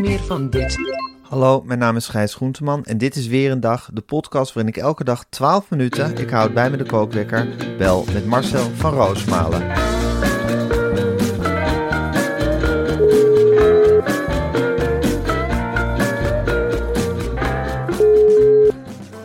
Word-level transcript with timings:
Meer 0.00 0.18
van 0.18 0.50
dit. 0.50 0.78
Hallo, 1.22 1.62
mijn 1.62 1.78
naam 1.78 1.96
is 1.96 2.08
Gijs 2.08 2.34
Groenteman 2.34 2.84
en 2.84 2.98
dit 2.98 3.16
is 3.16 3.26
weer 3.26 3.50
een 3.50 3.60
dag, 3.60 3.90
de 3.92 4.00
podcast 4.00 4.52
waarin 4.52 4.72
ik 4.74 4.80
elke 4.80 5.04
dag 5.04 5.24
12 5.28 5.70
minuten, 5.70 6.16
ik 6.16 6.30
houd 6.30 6.54
bij 6.54 6.70
me 6.70 6.76
de 6.76 6.84
kookwekker, 6.84 7.48
bel 7.78 8.04
met 8.12 8.26
Marcel 8.26 8.70
van 8.74 8.92
Roosmalen. 8.92 9.62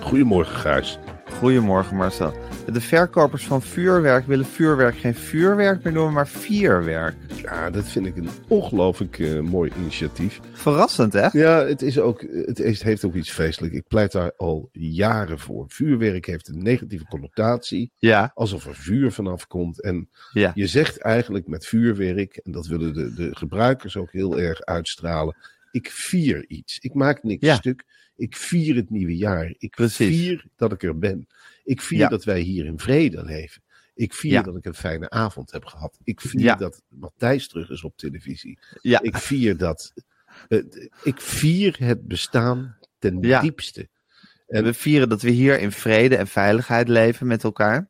Goedemorgen, 0.01 0.55
Gijs. 0.55 0.99
Goedemorgen 1.39 1.95
Marcel. 1.95 2.33
De 2.65 2.81
verkopers 2.81 3.45
van 3.45 3.61
vuurwerk 3.61 4.27
willen 4.27 4.45
vuurwerk 4.45 4.97
geen 4.97 5.15
vuurwerk 5.15 5.83
meer 5.83 5.93
noemen, 5.93 6.13
maar 6.13 6.27
vierwerk. 6.27 7.15
Ja, 7.43 7.69
dat 7.69 7.87
vind 7.87 8.05
ik 8.05 8.15
een 8.17 8.29
ongelooflijk 8.47 9.19
eh, 9.19 9.39
mooi 9.39 9.71
initiatief. 9.79 10.39
Verrassend 10.51 11.13
hè? 11.13 11.27
Ja, 11.31 11.65
het, 11.65 11.81
is 11.81 11.99
ook, 11.99 12.21
het 12.45 12.83
heeft 12.83 13.05
ook 13.05 13.13
iets 13.15 13.31
feestelijk. 13.31 13.73
Ik 13.73 13.87
pleit 13.87 14.11
daar 14.11 14.33
al 14.37 14.69
jaren 14.71 15.39
voor. 15.39 15.65
Vuurwerk 15.67 16.25
heeft 16.25 16.47
een 16.47 16.63
negatieve 16.63 17.05
connotatie. 17.05 17.91
Ja, 17.97 18.31
Alsof 18.33 18.65
er 18.65 18.75
vuur 18.75 19.11
vanaf 19.11 19.47
komt. 19.47 19.81
En 19.81 20.09
ja. 20.31 20.51
je 20.55 20.67
zegt 20.67 20.97
eigenlijk 20.97 21.47
met 21.47 21.65
vuurwerk, 21.65 22.35
en 22.37 22.51
dat 22.51 22.67
willen 22.67 22.93
de, 22.93 23.13
de 23.13 23.35
gebruikers 23.35 23.97
ook 23.97 24.11
heel 24.11 24.39
erg 24.39 24.61
uitstralen. 24.61 25.35
Ik 25.71 25.89
vier 25.91 26.45
iets. 26.47 26.79
Ik 26.79 26.93
maak 26.93 27.23
niks 27.23 27.45
Ja. 27.45 27.55
stuk. 27.55 27.83
Ik 28.15 28.35
vier 28.35 28.75
het 28.75 28.89
nieuwe 28.89 29.15
jaar. 29.17 29.53
Ik 29.57 29.69
Precies. 29.75 30.17
vier 30.17 30.45
dat 30.55 30.71
ik 30.71 30.83
er 30.83 30.97
ben. 30.97 31.27
Ik 31.63 31.81
vier 31.81 31.99
Ja. 31.99 32.07
dat 32.07 32.23
wij 32.23 32.39
hier 32.39 32.65
in 32.65 32.79
vrede 32.79 33.23
leven. 33.25 33.61
Ik 33.95 34.13
vier 34.13 34.31
Ja. 34.31 34.41
dat 34.41 34.55
ik 34.55 34.65
een 34.65 34.73
fijne 34.73 35.09
avond 35.09 35.51
heb 35.51 35.65
gehad. 35.65 35.97
Ik 36.03 36.21
vier 36.21 36.41
Ja. 36.41 36.55
dat 36.55 36.81
Matthijs 36.87 37.47
terug 37.47 37.69
is 37.69 37.83
op 37.83 37.97
televisie. 37.97 38.59
Ja. 38.81 39.01
Ik 39.01 39.17
vier 39.17 39.57
dat. 39.57 39.93
eh, 40.47 40.59
ik 41.03 41.21
vier 41.21 41.75
het 41.79 42.07
bestaan 42.07 42.77
ten 42.99 43.17
Ja. 43.21 43.41
diepste. 43.41 43.89
En 44.47 44.63
we 44.63 44.73
vieren 44.73 45.09
dat 45.09 45.21
we 45.21 45.29
hier 45.29 45.59
in 45.59 45.71
vrede 45.71 46.15
en 46.15 46.27
veiligheid 46.27 46.87
leven 46.87 47.27
met 47.27 47.43
elkaar. 47.43 47.89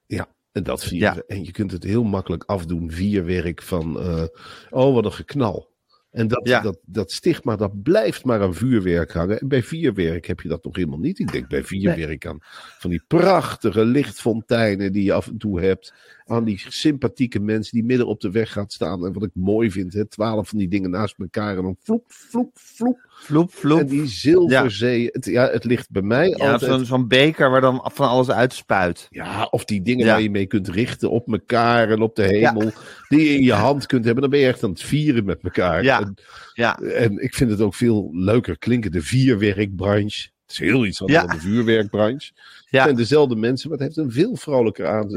En 0.52 0.64
dat 0.64 0.84
vieren 0.84 1.16
Ja. 1.16 1.24
En 1.28 1.44
je 1.44 1.52
kunt 1.52 1.72
het 1.72 1.84
heel 1.84 2.04
makkelijk 2.04 2.44
afdoen. 2.44 2.92
Vierwerk 2.92 3.62
van. 3.62 4.00
eh, 4.00 4.24
oh, 4.70 4.94
wat 4.94 5.06
een 5.06 5.14
geknal. 5.14 5.73
En 6.14 6.28
dat, 6.28 6.48
Ja. 6.48 6.62
dat, 6.62 6.78
dat 6.86 7.12
stigma, 7.12 7.56
dat 7.56 7.84
blijft 7.84 8.26
maar 8.26 8.42
aan 8.42 8.54
vuurwerk 8.54 9.14
hangen. 9.14 9.40
En 9.40 9.48
bij 9.48 9.64
vierwerk 9.64 10.26
heb 10.28 10.40
je 10.42 10.48
dat 10.48 10.64
nog 10.64 10.76
helemaal 10.76 11.00
niet. 11.00 11.20
Ik 11.20 11.32
denk 11.32 11.48
bij 11.48 11.64
vierwerk 11.64 12.26
aan 12.26 12.38
van 12.80 12.90
die 12.90 13.04
prachtige 13.08 13.86
lichtfonteinen 13.86 14.92
die 14.92 15.04
je 15.04 15.14
af 15.14 15.28
en 15.28 15.38
toe 15.38 15.62
hebt. 15.62 15.94
Aan 16.26 16.44
die 16.44 16.64
sympathieke 16.68 17.40
mensen 17.40 17.74
die 17.74 17.84
midden 17.86 18.08
op 18.08 18.22
de 18.22 18.32
weg 18.32 18.52
gaan 18.52 18.70
staan. 18.70 19.06
En 19.06 19.14
wat 19.14 19.24
ik 19.24 19.30
mooi 19.34 19.72
vind, 19.72 19.94
hè, 19.94 20.06
twaalf 20.06 20.50
van 20.50 20.58
die 20.58 20.68
dingen 20.68 20.90
naast 20.90 21.16
elkaar. 21.18 21.58
En 21.58 21.64
dan 21.64 21.76
vloep, 21.80 22.04
vloep, 22.08 22.50
vloep. 22.54 23.00
Vloep, 23.10 23.54
vloep. 23.54 23.80
En 23.80 23.86
die 23.88 24.06
zilverzee. 24.08 25.08
Het, 25.12 25.26
ja, 25.26 25.50
het 25.50 25.64
ligt 25.64 25.90
bij 25.92 26.02
mij 26.02 26.30
Ja, 26.30 26.52
altijd. 26.52 26.72
zo'n 26.72 26.86
zo'n 26.86 27.08
beker 27.08 27.50
waar 27.50 27.62
dan 27.62 27.90
van 27.94 28.08
alles 28.08 28.30
uitspuit. 28.30 29.08
Ja, 29.10 29.48
of 29.52 29.66
die 29.66 29.82
dingen 29.82 30.06
Ja. 30.06 30.12
waar 30.12 30.22
je 30.22 30.30
mee 30.30 30.46
kunt 30.46 30.68
richten 30.68 31.12
op 31.12 31.32
elkaar 31.32 31.90
en 31.90 32.02
op 32.02 32.16
de 32.16 32.24
hemel. 32.24 32.72
Die 33.10 33.20
je 33.30 33.34
in 33.36 33.44
je 33.44 33.54
hand 33.54 33.86
kunt 33.86 34.04
hebben. 34.06 34.22
Dan 34.22 34.32
ben 34.32 34.40
je 34.40 34.46
echt 34.48 34.64
aan 34.64 34.70
het 34.70 34.82
vieren 34.84 35.26
met 35.26 35.40
elkaar. 35.44 35.84
Ja. 35.84 36.02
En, 36.02 36.14
Ja, 36.54 36.80
en 36.80 37.18
ik 37.24 37.34
vind 37.36 37.50
het 37.50 37.62
ook 37.62 37.76
veel 37.76 38.10
leuker 38.12 38.58
klinken. 38.58 38.92
De 38.92 39.02
vierwerkbranche. 39.02 40.30
Het 40.42 40.52
is 40.52 40.58
heel 40.60 40.86
iets 40.86 41.02
anders 41.02 41.22
Ja. 41.22 41.28
dan 41.28 41.36
de 41.36 41.42
vuurwerkbranche. 41.42 42.32
Het 42.78 42.84
zijn 42.84 42.96
dezelfde 42.96 43.36
mensen, 43.36 43.70
maar 43.70 43.78
het 43.78 43.88
heeft 43.88 44.08
een 44.08 44.12
veel 44.14 44.36
vrolijker 44.36 44.88
aan, 44.88 45.10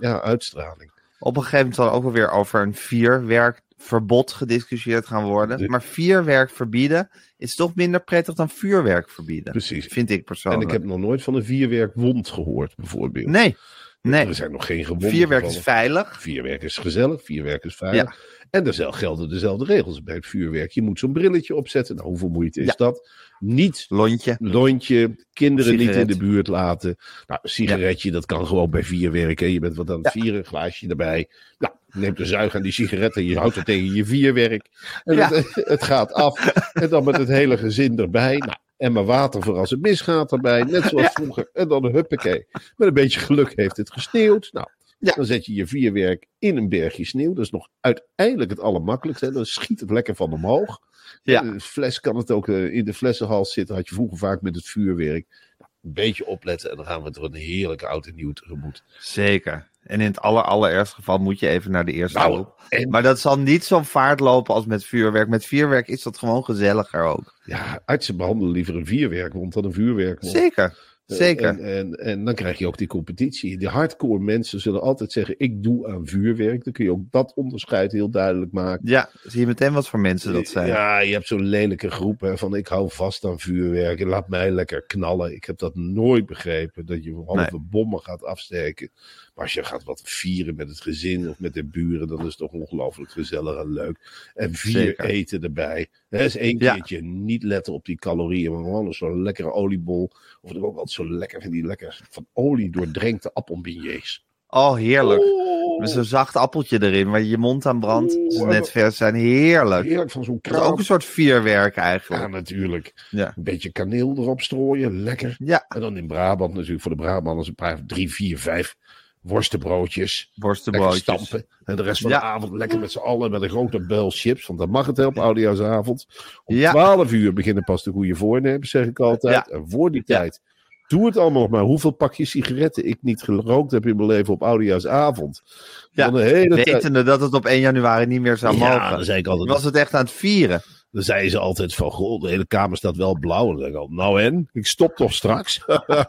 Ja. 0.00 0.20
uitstraling. 0.20 0.90
Op 1.18 1.36
een 1.36 1.42
gegeven 1.42 1.58
moment 1.58 1.74
zal 1.74 1.90
ook 1.90 2.12
weer 2.12 2.30
over 2.30 2.62
een 2.62 2.74
vierwerkverbod 2.74 4.32
gediscussieerd 4.32 5.06
gaan 5.06 5.24
worden. 5.24 5.58
De- 5.58 5.68
Maar 5.68 5.82
vierwerk 5.82 6.50
verbieden 6.50 7.10
is 7.36 7.54
toch 7.54 7.74
minder 7.74 8.00
prettig 8.00 8.34
dan 8.34 8.48
vuurwerk 8.48 9.10
verbieden. 9.10 9.52
Precies. 9.52 9.86
Vind 9.86 10.10
ik 10.10 10.18
En 10.18 10.24
persoonlijk. 10.24 10.62
ik 10.62 10.70
heb 10.70 10.84
nog 10.84 10.98
nooit 10.98 11.22
van 11.22 11.34
een 11.34 11.44
vierwerkwond 11.44 12.28
gehoord, 12.28 12.76
bijvoorbeeld. 12.76 13.26
Nee, 13.26 13.56
nee. 14.02 14.26
Er 14.26 14.34
zijn 14.34 14.52
nog 14.52 14.66
geen 14.66 14.84
gewonden 14.84 15.10
Vierwerk 15.10 15.44
is 15.44 15.58
veilig. 15.58 16.20
Vierwerk 16.20 16.62
is 16.62 16.76
gezellig, 16.76 17.24
vierwerk 17.24 17.64
is 17.64 17.74
veilig. 17.74 18.36
En 18.50 18.66
er 18.66 18.92
gelden 18.94 19.28
dezelfde 19.28 19.64
regels 19.64 20.02
bij 20.02 20.14
het 20.14 20.26
vuurwerk. 20.26 20.70
Je 20.70 20.82
moet 20.82 20.98
zo'n 20.98 21.12
brilletje 21.12 21.54
opzetten. 21.54 21.96
Nou, 21.96 22.08
hoeveel 22.08 22.28
moeite 22.28 22.60
is 22.60 22.66
Ja. 22.66 22.74
dat? 22.76 23.08
Niet 23.38 23.86
Lontje. 23.88 24.36
lontje, 24.40 25.26
kinderen 25.32 25.76
niet 25.76 25.96
in 25.96 26.06
de 26.06 26.16
buurt 26.16 26.46
laten. 26.46 26.96
Nou, 27.26 27.40
een 27.42 27.50
sigaretje, 27.50 28.10
dat 28.10 28.26
kan 28.26 28.46
gewoon 28.46 28.70
bij 28.70 28.84
vierwerk. 28.84 29.38
Hè. 29.38 29.46
Je 29.46 29.58
bent 29.60 29.76
wat 29.76 29.90
aan 29.90 30.02
het 30.02 30.12
vieren, 30.12 30.38
een 30.38 30.44
glaasje 30.44 30.88
erbij. 30.88 31.28
Nou, 31.58 31.74
neemt 31.90 32.20
een 32.20 32.26
zuig 32.26 32.54
aan 32.54 32.62
die 32.62 32.72
sigaret 32.72 33.16
en 33.16 33.24
je 33.24 33.36
houdt 33.38 33.54
het 33.54 33.64
tegen 33.64 33.94
je 33.94 34.04
vierwerk. 34.04 34.66
En 35.04 35.18
het, 35.18 35.50
het 35.74 35.82
gaat 35.84 36.12
af. 36.12 36.46
En 36.72 36.88
dan 36.88 37.04
met 37.04 37.16
het 37.16 37.28
hele 37.28 37.58
gezin 37.58 37.98
erbij. 37.98 38.36
Nou, 38.36 38.56
en 38.78 38.92
maar 38.92 39.04
water 39.04 39.42
voor 39.42 39.56
als 39.56 39.70
het 39.70 39.80
misgaat 39.80 40.32
erbij. 40.32 40.62
Net 40.62 40.82
zoals 40.84 41.08
vroeger. 41.12 41.50
En 41.52 41.68
dan 41.68 41.84
huppakee. 41.84 42.46
Met 42.76 42.88
een 42.88 42.94
beetje 42.94 43.20
geluk 43.20 43.52
heeft 43.56 43.76
het 43.76 43.92
gesneeuwd. 43.92 44.48
Nou, 44.52 44.66
Ja. 44.98 45.12
dan 45.14 45.24
zet 45.24 45.46
je 45.46 45.54
je 45.54 45.66
vierwerk 45.66 46.26
in 46.38 46.56
een 46.56 46.68
bergje 46.68 47.04
sneeuw. 47.04 47.32
Dat 47.34 47.44
is 47.44 47.50
nog 47.50 47.68
uiteindelijk 47.80 48.50
het 48.50 48.60
allermakkelijkste. 48.60 49.26
hè. 49.26 49.32
Dan 49.32 49.46
schiet 49.46 49.80
het 49.80 49.90
lekker 49.90 50.14
van 50.14 50.32
omhoog. 50.32 50.78
Ja. 51.22 51.42
De 51.42 51.60
fles 51.60 52.00
kan 52.00 52.16
het 52.16 52.30
ook 52.30 52.48
eh, 52.48 52.74
in 52.74 52.84
de 52.84 52.94
flessenhals 52.94 53.52
zitten. 53.52 53.74
Had 53.74 53.88
je 53.88 53.94
vroeger 53.94 54.18
vaak 54.18 54.42
met 54.42 54.54
het 54.54 54.64
vuurwerk. 54.66 55.26
Nou, 55.58 55.70
een 55.82 55.92
beetje 55.92 56.26
opletten 56.26 56.70
en 56.70 56.76
dan 56.76 56.86
gaan 56.86 57.02
we 57.02 57.10
er 57.10 57.24
een 57.24 57.34
heerlijke 57.34 57.86
oud 57.86 58.06
en 58.06 58.14
nieuw 58.14 58.32
tegemoet. 58.32 58.82
Zeker. 58.98 59.68
En 59.88 60.00
in 60.00 60.06
het 60.06 60.20
aller, 60.20 60.42
allerergste 60.42 60.94
geval 60.94 61.18
moet 61.18 61.38
je 61.40 61.48
even 61.48 61.70
naar 61.70 61.84
de 61.84 61.92
eerste 61.92 62.18
Nou, 62.18 62.32
hulp. 62.34 62.60
en- 62.68 62.88
Maar 62.90 63.02
dat 63.02 63.18
zal 63.20 63.38
niet 63.38 63.64
zo'n 63.64 63.84
vaart 63.84 64.20
lopen 64.20 64.54
als 64.54 64.66
met 64.66 64.84
vuurwerk. 64.84 65.28
Met 65.28 65.44
vuurwerk 65.46 65.88
is 65.88 66.02
dat 66.02 66.18
gewoon 66.18 66.44
gezelliger 66.44 67.02
ook. 67.02 67.34
Ja, 67.44 67.80
artsen 67.84 68.16
behandelen 68.16 68.52
liever 68.52 68.76
een 68.76 68.86
vierwerkwond 68.86 69.52
dan 69.52 69.64
een 69.64 69.72
vuurwerkwond. 69.72 70.32
Zeker. 70.32 70.64
Eh, 71.06 71.16
Zeker. 71.16 71.48
En, 71.48 71.60
en, 71.64 71.92
en 71.94 72.24
dan 72.24 72.34
krijg 72.34 72.58
je 72.58 72.66
ook 72.66 72.78
die 72.78 72.86
competitie. 72.86 73.58
Die 73.58 73.68
hardcore 73.68 74.18
mensen 74.20 74.60
zullen 74.60 74.80
altijd 74.80 75.12
zeggen: 75.12 75.34
Ik 75.38 75.62
doe 75.62 75.88
aan 75.88 76.06
vuurwerk. 76.06 76.64
Dan 76.64 76.72
kun 76.72 76.84
je 76.84 76.90
ook 76.92 77.10
dat 77.10 77.32
onderscheid 77.34 77.92
heel 77.92 78.10
duidelijk 78.10 78.52
maken. 78.52 78.80
Ja, 78.88 79.10
zie 79.22 79.40
je 79.40 79.46
meteen 79.46 79.72
wat 79.72 79.88
voor 79.88 80.00
mensen 80.00 80.32
dat 80.32 80.48
zijn. 80.48 80.66
Ja, 80.66 80.98
je 80.98 81.12
hebt 81.12 81.26
zo'n 81.26 81.42
lelijke 81.44 81.90
groep 81.90 82.20
hè, 82.20 82.38
van 82.38 82.54
ik 82.56 82.66
hou 82.66 82.90
vast 82.90 83.24
aan 83.24 83.38
vuurwerk 83.40 84.00
en 84.00 84.08
laat 84.08 84.28
mij 84.28 84.50
lekker 84.50 84.82
knallen. 84.82 85.34
Ik 85.34 85.44
heb 85.44 85.58
dat 85.58 85.74
nooit 85.74 86.26
begrepen, 86.26 86.86
dat 86.86 87.04
je 87.04 87.22
halve 87.26 87.58
bommen 87.60 88.00
gaat 88.00 88.24
afsteken. 88.24 88.90
Als 89.38 89.52
je 89.52 89.64
gaat 89.64 89.84
wat 89.84 90.00
vieren 90.04 90.54
met 90.56 90.68
het 90.68 90.80
gezin 90.80 91.28
of 91.28 91.38
met 91.38 91.54
de 91.54 91.64
buren, 91.64 92.08
dan 92.08 92.18
is 92.18 92.24
het 92.24 92.36
toch 92.36 92.50
ongelooflijk 92.52 93.10
gezellig 93.10 93.56
en 93.56 93.72
leuk. 93.72 94.30
En 94.34 94.54
vier 94.54 94.72
Zeker. 94.72 95.04
eten 95.04 95.42
erbij. 95.42 95.86
Hè, 96.08 96.24
is 96.24 96.36
één 96.36 96.58
Ja. 96.58 96.74
keertje 96.74 97.02
niet 97.02 97.42
letten 97.42 97.72
op 97.72 97.84
die 97.84 97.96
calorieën, 97.96 98.52
maar 98.52 98.62
gewoon 98.62 98.94
zo'n 98.94 99.22
lekkere 99.22 99.52
oliebol. 99.52 100.10
Of 100.40 100.50
ik 100.50 100.56
ook 100.64 100.72
altijd 100.72 100.90
zo 100.90 101.10
lekker 101.10 101.40
vind, 101.40 101.52
die 101.52 101.66
lekker 101.66 102.00
van 102.10 102.26
olie 102.32 102.70
doordrenkte 102.70 103.32
appelbeignets. 103.32 104.26
Oh, 104.48 104.74
heerlijk. 104.74 105.20
Oh, 105.20 105.80
Met 105.80 105.90
zo'n 105.90 106.04
zacht 106.04 106.36
appeltje 106.36 106.82
erin 106.82 107.10
waar 107.10 107.20
je 107.20 107.28
je 107.28 107.38
mond 107.38 107.66
aan 107.66 107.80
brandt. 107.80 108.12
Ze 108.12 108.44
net 108.46 108.70
vers 108.70 108.96
zijn. 108.96 109.14
Heerlijk. 109.14 109.86
heerlijk 109.86 110.10
van 110.10 110.24
zo'n 110.24 110.38
Dat 110.42 110.52
is 110.52 110.58
ook 110.58 110.64
kraam. 110.64 110.78
een 110.78 110.84
soort 110.84 111.04
vierwerk 111.04 111.74
Ja, 111.74 111.82
eigenlijk. 111.82 112.28
natuurlijk. 112.30 113.06
Ja. 113.10 113.32
Een 113.36 113.42
beetje 113.42 113.72
kaneel 113.72 114.14
erop 114.16 114.40
strooien, 114.40 115.02
lekker. 115.02 115.36
Ja, 115.38 115.64
En 115.68 115.80
dan 115.80 115.96
in 115.96 116.06
Brabant 116.06 116.54
natuurlijk 116.54 116.80
voor 116.82 116.90
de 116.90 116.96
Brabanders 117.02 117.48
een 117.48 117.54
paar, 117.54 117.84
drie, 117.86 118.12
vier, 118.12 118.38
vijf 118.38 118.76
worstenbroodjes. 119.22 120.30
Worstenbroodjes. 120.34 121.00
stampen. 121.00 121.46
En 121.64 121.76
de 121.76 121.82
rest 121.82 122.00
van 122.00 122.10
Ja. 122.10 122.18
de 122.18 122.24
avond 122.24 122.52
lekker 122.52 122.78
met 122.78 122.92
z'n 122.92 122.98
allen 122.98 123.30
met 123.30 123.42
een 123.42 123.48
grote 123.48 123.80
bel 123.86 124.10
chips. 124.10 124.46
Want 124.46 124.58
dan 124.58 124.70
mag 124.70 124.86
het 124.86 125.04
op 125.04 125.18
oudejaarsavond. 125.18 126.06
Om 126.44 126.56
Ja. 126.56 126.70
12 126.70 127.12
uur 127.12 127.32
beginnen 127.32 127.64
pas 127.64 127.82
de 127.82 127.90
goede 127.90 128.14
voornemens, 128.14 128.70
zeg 128.70 128.86
ik 128.86 128.98
altijd. 129.00 129.34
Ja. 129.34 129.46
En 129.54 129.64
voor 129.70 129.90
die 129.90 130.04
tijd 130.04 130.40
doe 130.86 131.06
het 131.06 131.16
allemaal 131.16 131.42
nog 131.42 131.50
maar. 131.50 131.62
Hoeveel 131.62 131.90
pakjes 131.90 132.30
sigaretten 132.30 132.84
ik 132.88 132.98
niet 133.00 133.22
gerookt 133.22 133.70
heb 133.70 133.86
in 133.86 133.96
mijn 133.96 134.08
leven 134.08 134.32
op 134.34 134.42
oudejaarsavond. 134.42 135.42
Ja, 135.90 136.04
Dan 136.04 136.14
de 136.14 136.22
hele 136.26 136.54
tijd- 136.54 136.70
Wetende 136.70 137.02
dat 137.02 137.20
het 137.20 137.34
op 137.34 137.44
1 137.46 137.60
januari 137.60 138.06
niet 138.06 138.20
meer 138.20 138.36
zou 138.36 138.56
Ja, 138.56 138.68
mogen. 138.74 138.90
dan 138.90 139.04
zei 139.04 139.18
ik 139.18 139.26
altijd- 139.26 139.48
Was 139.50 139.64
het 139.64 139.76
echt 139.76 139.94
aan 139.94 140.00
het 140.04 140.10
vieren? 140.10 140.62
Dan 140.90 141.02
zeiden 141.02 141.30
ze 141.30 141.38
altijd 141.38 141.74
van, 141.74 141.90
goh, 141.90 142.20
de 142.20 142.28
hele 142.28 142.46
kamer 142.46 142.76
staat 142.76 142.96
wel 142.96 143.18
blauw. 143.18 143.42
En 143.44 143.52
dan 143.52 143.58
denk 143.62 143.72
ik 143.74 143.80
al, 143.80 143.88
nou 143.88 144.22
en? 144.22 144.48
Ik 144.52 144.66
stop 144.66 144.96
toch 144.96 145.12
straks? 145.12 145.60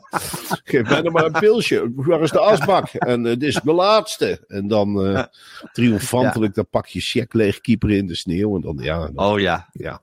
Geef 0.64 0.90
mij 0.90 1.02
nog 1.02 1.14
maar 1.14 1.26
een 1.26 1.32
pilsje. 1.40 1.92
Waar 1.96 2.22
is 2.22 2.32
de 2.32 2.40
asbak? 2.40 2.88
En 2.90 3.26
eh, 3.26 3.32
dit 3.32 3.44
is 3.44 3.60
de 3.64 3.72
laatste. 3.74 4.44
En 4.48 4.68
dan 4.68 5.06
eh 5.06 5.24
triomfantelijk 5.72 6.54
dat 6.56 6.70
pakje 6.70 7.00
check 7.00 7.34
leeg 7.34 7.60
keeper 7.60 7.90
in 7.92 8.08
de 8.08 8.16
sneeuw. 8.16 8.56
En 8.56 8.62
dan, 8.62 8.78
ja, 8.82 9.10
dan- 9.14 9.26
Oh 9.32 9.40
ja. 9.40 9.70
ja. 9.74 10.02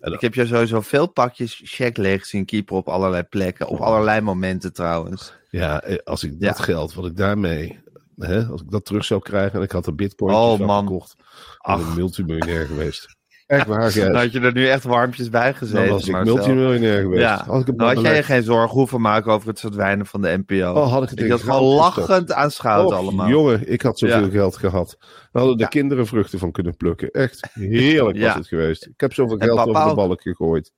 Ik 0.00 0.20
heb 0.20 0.34
je 0.34 0.46
sowieso 0.46 0.80
veel 0.80 1.06
pakjes 1.06 1.60
check 1.64 1.96
leeg 1.96 2.26
zien 2.26 2.44
keeper 2.44 2.76
op 2.76 2.88
allerlei 2.88 3.22
plekken. 3.22 3.68
Op 3.68 3.78
allerlei 3.80 4.20
momenten 4.20 4.72
trouwens. 4.72 5.32
ja, 5.50 5.82
eh, 5.82 5.96
als 6.04 6.24
ik 6.24 6.34
Ja. 6.38 6.46
dat 6.48 6.58
geld, 6.60 6.94
wat 6.94 7.06
ik 7.06 7.16
daarmee, 7.16 7.78
hè, 8.16 8.44
als 8.44 8.60
ik 8.60 8.70
dat 8.70 8.84
terug 8.84 9.04
zou 9.04 9.20
krijgen 9.20 9.58
en 9.58 9.64
ik 9.64 9.70
had 9.72 9.86
een 9.86 9.96
bitcoin 9.96 10.34
Oh, 10.34 10.58
man. 10.58 10.86
gekocht, 10.86 11.14
dan 11.58 11.80
ik 11.80 11.94
multimiljonair 11.94 12.66
geweest. 12.66 13.18
Echt 13.50 13.66
waar, 13.66 13.94
Dan 13.94 14.14
had 14.14 14.32
je 14.32 14.40
er 14.40 14.52
nu 14.52 14.66
echt 14.68 14.84
warmpjes 14.84 15.28
bij 15.30 15.54
gezeten. 15.54 15.80
Dan 15.84 15.92
was 15.92 16.06
ik 16.06 16.12
Marcel. 16.12 16.34
multimiljonair 16.34 17.00
geweest. 17.00 17.20
Ja, 17.22 17.44
Had 17.46 17.68
ik 17.68 17.78
dan 17.78 17.86
had 17.88 18.00
jij 18.00 18.16
je 18.16 18.22
geen 18.22 18.42
zorgen 18.42 18.76
hoeven 18.78 19.00
maken 19.00 19.32
over 19.32 19.48
het 19.48 19.60
verdwijnen 19.60 20.06
van 20.06 20.20
de 20.22 20.42
NPO. 20.46 20.72
Oh, 20.72 20.92
had 20.92 21.02
ik 21.02 21.08
het 21.10 21.20
ik 21.20 21.30
had 21.30 21.40
gewoon 21.42 21.62
lachend 21.74 22.32
aanschouwd 22.32 22.92
allemaal. 22.92 23.28
Jongen, 23.28 23.72
ik 23.72 23.82
had 23.82 23.98
zoveel 23.98 24.24
Ja. 24.24 24.30
geld 24.30 24.56
gehad. 24.56 24.96
We 25.32 25.38
hadden 25.38 25.56
de 25.56 25.62
Ja. 25.62 25.68
kinderen 25.68 26.06
vruchten 26.06 26.38
van 26.38 26.50
kunnen 26.52 26.76
plukken. 26.76 27.10
Echt 27.10 27.48
heerlijk 27.52 28.18
was 28.20 28.34
het 28.34 28.46
geweest. 28.48 28.86
Ik 28.86 29.00
heb 29.00 29.12
zoveel 29.14 29.38
En 29.38 29.46
geld 29.46 29.58
over 29.68 29.72
de 29.84 29.88
ook. 29.90 29.96
balk 29.96 30.22
gegooid. 30.22 30.72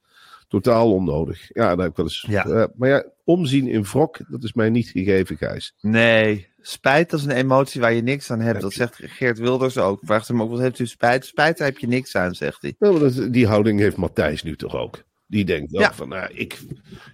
Totaal 0.52 0.92
onnodig. 0.92 1.50
Ja, 1.52 1.68
dat 1.68 1.78
heb 1.78 1.90
ik 1.90 1.96
wel 1.96 2.06
eens. 2.06 2.24
Ja. 2.28 2.44
eh, 2.44 2.64
maar 2.74 2.88
ja, 2.88 3.04
omzien 3.24 3.66
in 3.68 3.82
wrok, 3.82 4.18
dat 4.28 4.42
is 4.44 4.52
mij 4.52 4.70
niet 4.70 4.88
gegeven, 4.88 5.36
Gijs. 5.36 5.74
Nee, 5.80 6.48
spijt 6.60 7.10
dat 7.10 7.20
is 7.20 7.26
een 7.26 7.32
emotie 7.32 7.80
waar 7.80 7.92
je 7.92 8.02
niks 8.02 8.30
aan 8.30 8.40
hebt. 8.40 8.60
Dat 8.60 8.72
zegt 8.72 8.96
Geert 9.00 9.38
Wilders 9.38 9.78
ook. 9.78 10.00
Vraagt 10.04 10.28
hem 10.28 10.42
ook, 10.42 10.50
wat 10.50 10.60
heeft 10.60 10.78
u 10.78 10.86
spijt? 10.86 11.24
Spijt, 11.26 11.58
daar 11.58 11.66
heb 11.68 11.78
je 11.78 11.86
niks 11.86 12.16
aan, 12.16 12.34
zegt 12.34 12.62
hij. 12.62 12.74
Nou, 12.78 12.98
dat, 12.98 13.32
die 13.32 13.46
houding 13.46 13.80
heeft 13.80 13.96
Matthijs 13.96 14.42
nu 14.42 14.56
toch 14.56 14.76
ook. 14.76 15.02
Die 15.26 15.44
denkt 15.44 15.74
ook 15.74 15.80
Ja. 15.80 15.94
van, 15.94 16.08
nou, 16.08 16.30
ik, 16.34 16.58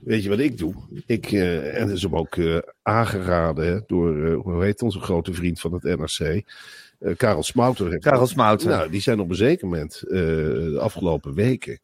weet 0.03 0.23
je 0.23 0.29
wat 0.29 0.39
ik 0.39 0.59
doe? 0.59 0.75
Ik, 1.07 1.33
eh, 1.33 1.81
en 1.81 1.87
dat 1.87 1.97
is 1.97 2.03
hem 2.03 2.17
ook 2.17 2.37
eh, 2.37 2.59
aangeraden 2.83 3.67
hè, 3.67 3.79
door, 3.87 4.33
hoe 4.33 4.65
heet 4.65 4.83
onze 4.83 5.01
grote 5.01 5.33
vriend 5.35 5.61
van 5.61 5.73
het 5.73 5.83
NRC, 5.83 6.43
Karel 7.17 7.43
Smouter. 7.43 7.99
Karel 7.99 8.27
Smouter. 8.27 8.69
Nou, 8.69 8.91
die 8.91 9.01
zijn 9.01 9.21
op 9.21 9.31
een 9.31 9.37
zeker 9.37 9.67
moment, 9.67 10.01
de 10.09 10.79
afgelopen 10.81 11.35
weken, 11.35 11.81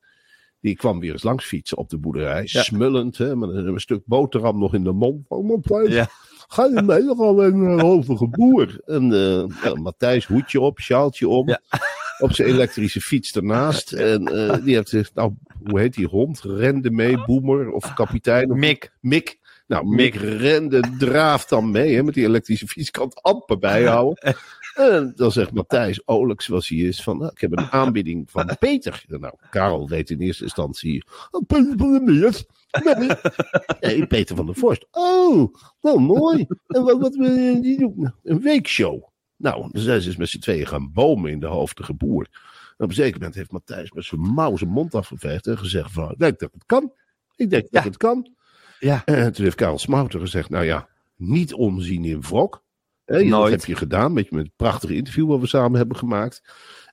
die 0.65 0.77
kwam 0.77 1.01
weer 1.01 1.13
eens 1.13 1.23
langs 1.23 1.45
fietsen 1.45 1.77
op 1.79 1.91
de 1.91 1.99
boerderij, 1.99 2.43
Ja. 2.45 2.63
smullend, 2.63 3.19
hè, 3.19 3.37
met 3.37 3.49
een, 3.49 3.67
een 3.67 3.81
stuk 3.81 4.03
boterham 4.05 4.59
nog 4.59 4.75
in 4.75 4.85
de 4.85 4.93
mond. 4.93 5.25
Oh, 5.29 5.49
Matthijs, 5.49 5.89
Ja. 5.95 6.09
ga 6.49 6.65
je 6.65 6.83
mee? 6.83 7.03
We 7.03 7.43
een 7.43 7.81
rovige 7.81 8.29
boer. 8.29 8.81
En 8.85 9.13
eh, 9.65 9.73
Matthijs, 9.75 10.27
hoedje 10.27 10.61
op, 10.61 10.79
sjaaltje 10.81 11.29
om. 11.29 11.49
Ja. 11.49 11.61
Op 12.19 12.33
zijn 12.33 12.49
elektrische 12.49 13.01
fiets 13.01 13.33
ernaast. 13.37 13.93
En 13.93 14.27
eh, 14.27 14.65
die 14.65 14.75
heeft, 14.75 14.89
zich- 14.89 15.15
nou, 15.15 15.33
hoe 15.65 15.81
heet 15.81 15.95
die 15.95 16.07
hond? 16.07 16.41
Rende 16.41 16.91
mee, 16.91 17.25
boemer 17.25 17.71
of 17.71 17.95
kapitein? 17.95 18.51
Of 18.51 18.57
Mick. 18.57 18.93
Mick. 19.01 19.39
Nou, 19.67 19.87
Mick, 19.87 20.15
rende, 20.15 20.83
draaft 20.99 21.49
dan 21.49 21.71
mee 21.71 21.95
hè, 21.95 22.03
met 22.03 22.15
die 22.15 22.25
elektrische 22.27 22.67
fiets. 22.67 22.91
Kan 22.91 23.05
het 23.07 23.23
amper 23.23 23.59
bijhouden. 23.59 24.35
En 24.75 25.13
dan 25.17 25.33
zegt 25.33 25.53
Matthijs, 25.53 26.07
olijk 26.07 26.43
zoals 26.43 26.69
hij 26.69 26.79
is, 26.79 27.03
van 27.03 27.19
nou, 27.19 27.31
ik 27.31 27.41
heb 27.41 27.59
een 27.59 27.71
aanbieding 27.81 28.31
van 28.31 28.57
Peter. 28.59 29.05
Nou, 29.09 29.35
Karel 29.51 29.89
weet 29.89 30.11
in 30.11 30.21
eerste 30.21 30.45
instantie, 30.45 31.05
oh, 31.31 31.47
Peter 31.47 31.75
van 31.77 31.93
der 31.93 32.03
Meers. 32.03 32.45
Nee, 33.81 34.07
Peter 34.07 34.37
van 34.37 34.47
der 34.47 34.55
Vorst. 34.55 34.87
Oh, 34.91 35.55
wel 35.81 35.99
mooi. 35.99 36.47
En 36.67 36.83
wat, 36.83 36.99
wat 36.99 37.15
wil 37.15 37.33
je 37.33 37.61
die 37.61 37.79
doen? 37.79 38.15
Een 38.23 38.41
weekshow. 38.41 39.09
Nou, 39.37 39.69
dan 39.73 39.83
zijn 39.83 40.01
ze 40.01 40.09
dus 40.09 40.17
met 40.17 40.29
z'n 40.29 40.39
tweeën 40.39 40.67
gaan 40.67 40.93
bomen 40.93 41.31
in 41.31 41.41
de 41.41 41.47
hoofdige 41.47 41.95
boer. 41.95 42.29
En 42.77 42.85
op 42.85 42.89
een 42.89 42.95
zeker 42.95 43.19
moment 43.19 43.35
heeft 43.35 43.53
Matthijs 43.53 43.93
met 43.93 44.05
zijn 44.05 44.21
mouw 44.21 44.57
zijn 44.57 44.71
mond 44.71 44.95
afgeveegd 44.95 45.47
en 45.47 45.59
gezegd 45.59 45.93
van, 45.93 46.11
ik 46.11 46.19
denk 46.19 46.39
dat 46.39 46.53
het 46.53 46.67
kan. 46.67 46.93
Ik 47.37 47.51
denk 47.51 47.67
dat 47.71 47.85
het 47.85 47.97
kan. 47.97 48.33
Ja. 48.81 49.03
En 49.05 49.33
toen 49.33 49.45
heeft 49.45 49.57
Karel 49.57 49.79
Smouter 49.79 50.21
gezegd, 50.21 50.51
nou 50.51 50.65
ja, 50.65 50.89
niet 51.17 51.55
omzien 51.55 52.05
in 52.05 52.21
wrok. 52.21 52.64
Dat 53.05 53.49
heb 53.51 53.65
je 53.65 53.77
gedaan 53.77 54.13
met, 54.13 54.31
met 54.31 54.45
het 54.45 54.57
prachtige 54.57 54.95
interview 54.95 55.29
wat 55.29 55.41
we 55.41 55.47
samen 55.47 55.77
hebben 55.79 55.97
gemaakt. 55.97 56.43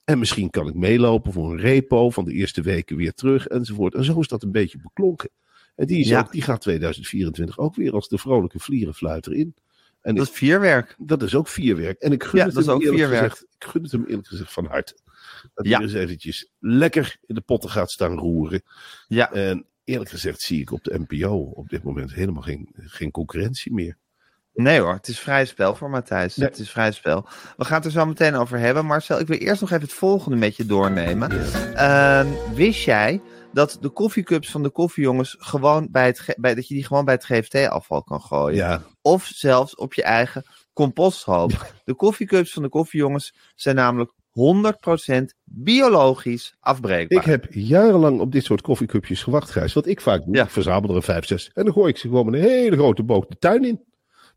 En 0.03 0.19
misschien 0.19 0.49
kan 0.49 0.67
ik 0.67 0.73
meelopen 0.75 1.33
voor 1.33 1.51
een 1.51 1.59
repo 1.59 2.09
van 2.09 2.25
de 2.25 2.33
eerste 2.33 2.61
weken 2.61 2.95
weer 2.97 3.13
terug 3.13 3.47
enzovoort. 3.47 3.93
En 3.95 4.03
zo 4.03 4.19
is 4.19 4.27
dat 4.27 4.43
een 4.43 4.51
beetje 4.51 4.77
beklonken. 4.81 5.29
En 5.75 5.85
die, 5.87 5.99
is 5.99 6.07
Ja. 6.07 6.19
ook, 6.19 6.31
die 6.31 6.41
gaat 6.41 6.61
2024 6.61 7.57
ook 7.57 7.75
weer 7.75 7.93
als 7.93 8.07
de 8.07 8.17
vrolijke 8.17 8.59
vlierenfluiter 8.59 9.33
in. 9.33 9.55
En 10.01 10.15
Dat 10.15 10.25
ik- 10.25 10.31
is 10.31 10.37
vierwerk. 10.37 10.95
dat 10.97 11.23
is 11.23 11.35
ook 11.35 11.47
vierwerk. 11.47 11.99
En 12.01 12.11
ik 12.11 12.23
gun, 12.23 12.39
Ja, 12.39 12.45
het, 12.45 12.53
dat 12.53 12.61
is 12.63 12.67
hem 12.69 12.75
ook 12.77 12.81
vierwerk. 12.83 13.11
gezegd, 13.31 13.41
ik 13.59 13.63
gun 13.69 13.81
het 13.83 13.91
hem 13.91 14.05
eerlijk 14.05 14.27
gezegd 14.27 14.53
van 14.53 14.65
harte. 14.65 14.97
Dat 15.53 15.65
Ja. 15.65 15.75
hij 15.75 15.83
eens 15.85 15.93
eventjes 15.93 16.49
lekker 16.59 17.17
in 17.25 17.35
de 17.35 17.41
potten 17.41 17.69
gaat 17.69 17.91
staan 17.91 18.17
roeren. 18.17 18.61
Ja. 19.07 19.31
En 19.31 19.65
eerlijk 19.83 20.09
gezegd 20.09 20.41
zie 20.41 20.61
ik 20.61 20.71
op 20.71 20.83
de 20.83 20.99
NPO 21.07 21.35
op 21.37 21.69
dit 21.69 21.83
moment 21.83 22.13
helemaal 22.13 22.41
geen, 22.41 22.69
geen 22.75 23.11
concurrentie 23.11 23.73
meer. 23.73 23.97
Nee 24.53 24.79
hoor, 24.79 24.93
het 24.93 25.07
is 25.07 25.19
vrij 25.19 25.45
spel 25.45 25.75
voor 25.75 25.89
Matthijs. 25.89 26.35
Nee. 26.35 26.47
Het 26.47 26.59
is 26.59 26.69
vrij 26.71 26.91
spel. 26.91 27.25
We 27.57 27.65
gaan 27.65 27.75
het 27.77 27.85
er 27.85 27.91
zo 27.91 28.05
meteen 28.05 28.35
over 28.35 28.57
hebben. 28.59 28.85
Marcel, 28.85 29.19
ik 29.19 29.27
wil 29.27 29.37
eerst 29.37 29.61
nog 29.61 29.69
even 29.71 29.83
het 29.83 29.93
volgende 29.93 30.37
met 30.37 30.55
je 30.55 30.65
doornemen. 30.65 31.31
Ehm, 31.75 32.27
wist 32.53 32.83
jij 32.83 33.21
dat 33.53 33.77
de 33.81 33.89
koffiecups 33.89 34.51
van 34.51 34.63
de 34.63 34.69
koffiejongens 34.69 35.35
gewoon 35.39 35.87
bij 35.91 36.05
het, 36.05 36.35
bij, 36.39 36.55
dat 36.55 36.67
je 36.67 36.73
die 36.73 36.85
gewoon 36.85 37.05
bij 37.05 37.13
het 37.13 37.25
GFT-afval 37.25 38.03
kan 38.03 38.21
gooien? 38.21 38.55
Ja, 38.57 38.81
Of 39.01 39.25
zelfs 39.33 39.75
op 39.75 39.93
je 39.93 40.03
eigen 40.03 40.43
composthoop. 40.73 41.73
De 41.83 41.93
koffiecups 41.95 42.53
van 42.53 42.63
de 42.63 42.69
koffiejongens 42.69 43.33
zijn 43.55 43.75
namelijk 43.75 44.11
100% 44.31 45.33
biologisch 45.43 46.55
afbreekbaar. 46.59 47.17
ik 47.19 47.25
heb 47.25 47.45
jarenlang 47.49 48.19
op 48.19 48.31
dit 48.31 48.43
soort 48.43 48.61
koffiecupjes 48.61 49.23
gewacht, 49.23 49.49
Gijs. 49.49 49.73
Wat 49.73 49.85
ik 49.87 50.01
vaak 50.01 50.25
doe, 50.25 50.35
Ja. 50.35 50.43
ik 50.43 50.49
verzamel 50.49 50.89
er 50.89 50.95
een 50.95 51.01
vijf, 51.01 51.25
zes. 51.25 51.51
En 51.53 51.63
dan 51.63 51.73
gooi 51.73 51.89
ik 51.89 51.97
ze 51.97 52.07
gewoon 52.07 52.25
met 52.25 52.33
een 52.33 52.47
hele 52.47 52.75
grote 52.75 53.03
boog 53.03 53.25
de 53.27 53.37
tuin 53.37 53.65
in. 53.65 53.89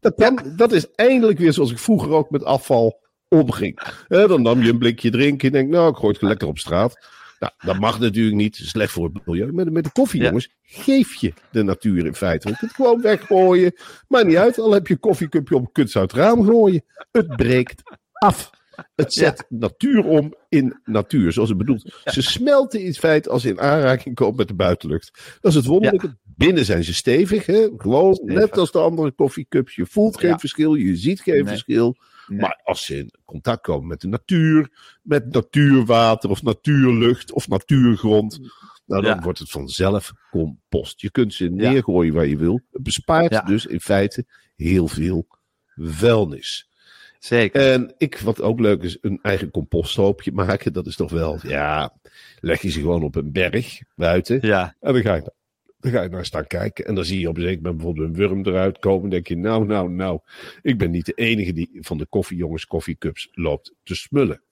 Dat, 0.05 0.15
kan, 0.17 0.53
dat 0.57 0.73
is 0.73 0.91
eindelijk 0.95 1.39
weer 1.39 1.53
zoals 1.53 1.71
ik 1.71 1.79
vroeger 1.79 2.11
ook 2.11 2.31
met 2.31 2.45
afval 2.45 3.01
omging. 3.29 3.81
Dan 4.09 4.43
nam 4.43 4.63
je 4.63 4.71
een 4.71 4.79
blikje 4.79 5.11
drinken 5.11 5.47
en 5.47 5.53
denk, 5.53 5.69
nou, 5.71 5.91
ik 5.91 5.97
gooi 5.97 6.13
het 6.13 6.23
lekker 6.23 6.49
op 6.49 6.59
straat. 6.59 7.07
Nou, 7.39 7.53
dat 7.59 7.79
mag 7.79 7.99
natuurlijk 8.01 8.37
niet, 8.37 8.57
slecht 8.57 8.93
voor 8.93 9.11
het 9.13 9.27
milieu. 9.27 9.53
Met, 9.53 9.71
met 9.71 9.85
de 9.85 9.93
koffie, 9.93 10.21
Ja. 10.21 10.27
jongens, 10.27 10.55
geef 10.63 11.15
je 11.15 11.33
de 11.51 11.63
natuur 11.63 12.07
in 12.07 12.15
feite. 12.15 12.49
Je 12.49 12.57
kunt 12.57 12.71
het 12.71 12.81
gewoon 12.81 13.01
weggooien. 13.01 13.75
Maakt 14.09 14.27
niet 14.27 14.37
uit, 14.37 14.59
al 14.59 14.73
heb 14.73 14.87
je 14.87 14.95
een 14.95 15.01
koffiecupje 15.01 15.57
op, 15.57 15.71
ze 15.73 15.99
uit 15.99 16.11
het 16.13 16.21
raam 16.21 16.45
gooien. 16.45 16.85
Het 17.13 17.37
breekt 17.37 17.83
af. 18.13 18.51
Het 18.95 19.13
zet 19.13 19.45
natuur 19.49 20.05
om 20.05 20.35
in 20.49 20.81
natuur, 20.85 21.33
zoals 21.33 21.49
het 21.49 21.59
bedoelt. 21.59 22.01
Ze 22.05 22.23
smelten 22.23 22.81
in 22.81 22.95
feite 22.95 23.31
als 23.31 23.43
ze 23.43 23.49
in 23.49 23.61
aanraking 23.61 24.15
komen 24.15 24.37
met 24.37 24.49
de 24.49 24.55
buitenlucht. 24.55 25.39
Dat 25.41 25.51
is 25.51 25.57
het 25.57 25.67
wonderlijke. 25.67 26.17
Binnen 26.23 26.65
zijn 26.65 26.85
ze 26.85 26.95
stevig, 26.95 27.47
hè? 27.47 27.69
gewoon 27.77 28.15
Stevig. 28.15 28.35
net 28.35 28.59
als 28.59 28.71
de 28.73 28.79
andere 28.79 29.13
koffiecups. 29.13 29.75
Je 29.75 29.87
voelt 29.87 30.19
geen 30.19 30.39
verschil, 30.39 30.75
je 30.75 30.97
ziet 30.97 31.21
geen 31.21 31.35
Nee. 31.35 31.45
verschil. 31.47 31.97
Nee. 32.27 32.39
Maar 32.41 32.61
als 32.65 32.85
ze 32.85 32.97
in 32.99 33.11
contact 33.25 33.63
komen 33.63 33.87
met 33.89 34.01
de 34.01 34.09
natuur, 34.09 34.71
met 35.03 35.33
natuurwater 35.33 36.31
of 36.31 36.43
natuurlucht 36.43 37.33
of 37.33 37.49
natuurgrond, 37.49 38.39
nou, 38.87 39.03
dan 39.03 39.15
Ja. 39.17 39.23
wordt 39.23 39.39
het 39.39 39.51
vanzelf 39.51 40.13
compost. 40.31 41.01
Je 41.01 41.11
kunt 41.11 41.35
ze 41.35 41.45
Ja. 41.45 41.51
neergooien 41.51 42.15
waar 42.15 42.27
je 42.27 42.37
wil. 42.37 42.61
Het 42.73 42.83
bespaart 42.83 43.31
Ja. 43.33 43.41
dus 43.43 43.67
in 43.67 43.81
feite 43.81 44.25
heel 44.57 44.89
veel 44.89 45.27
vuilnis. 45.77 46.69
Zeker. 47.25 47.73
En 47.73 47.95
ik, 47.99 48.19
wat 48.19 48.41
ook 48.41 48.61
leuk 48.61 48.83
is, 48.83 48.99
een 49.01 49.19
eigen 49.23 49.51
composthoopje 49.51 50.33
maken. 50.33 50.73
Dat 50.73 50.87
is 50.87 50.97
toch 50.97 51.11
wel, 51.11 51.39
ja, 51.43 51.93
leg 52.41 52.63
je 52.63 52.71
ze 52.71 52.81
gewoon 52.81 53.03
op 53.03 53.15
een 53.15 53.33
berg 53.33 53.81
buiten. 53.97 54.39
ja. 54.43 54.77
En 54.81 54.93
dan 54.93 55.03
ga 55.03 55.15
je, 55.15 55.33
dan 55.79 55.93
ga 55.93 56.03
je 56.03 56.09
naar 56.09 56.25
staan 56.25 56.47
kijken. 56.47 56.85
En 56.87 56.95
dan 56.95 57.05
zie 57.05 57.21
je 57.21 57.29
op 57.29 57.37
een 57.37 57.43
zeker 57.43 57.57
moment 57.57 57.77
bijvoorbeeld 57.77 58.09
een 58.09 58.15
wurm 58.15 58.47
eruit 58.47 58.79
komen. 58.79 59.01
Dan 59.01 59.11
denk 59.11 59.27
je, 59.27 59.37
nou, 59.37 59.67
nou, 59.67 59.91
nou. 59.91 60.21
Ik 60.63 60.79
ben 60.79 60.91
niet 60.91 61.07
de 61.07 61.13
enige 61.13 61.53
die 61.53 61.71
van 61.81 61.99
de 61.99 62.07
koffiejongens 62.07 62.67
koffiecups 62.67 63.29
loopt 63.33 63.75
te 63.83 63.95
smullen. 63.95 64.43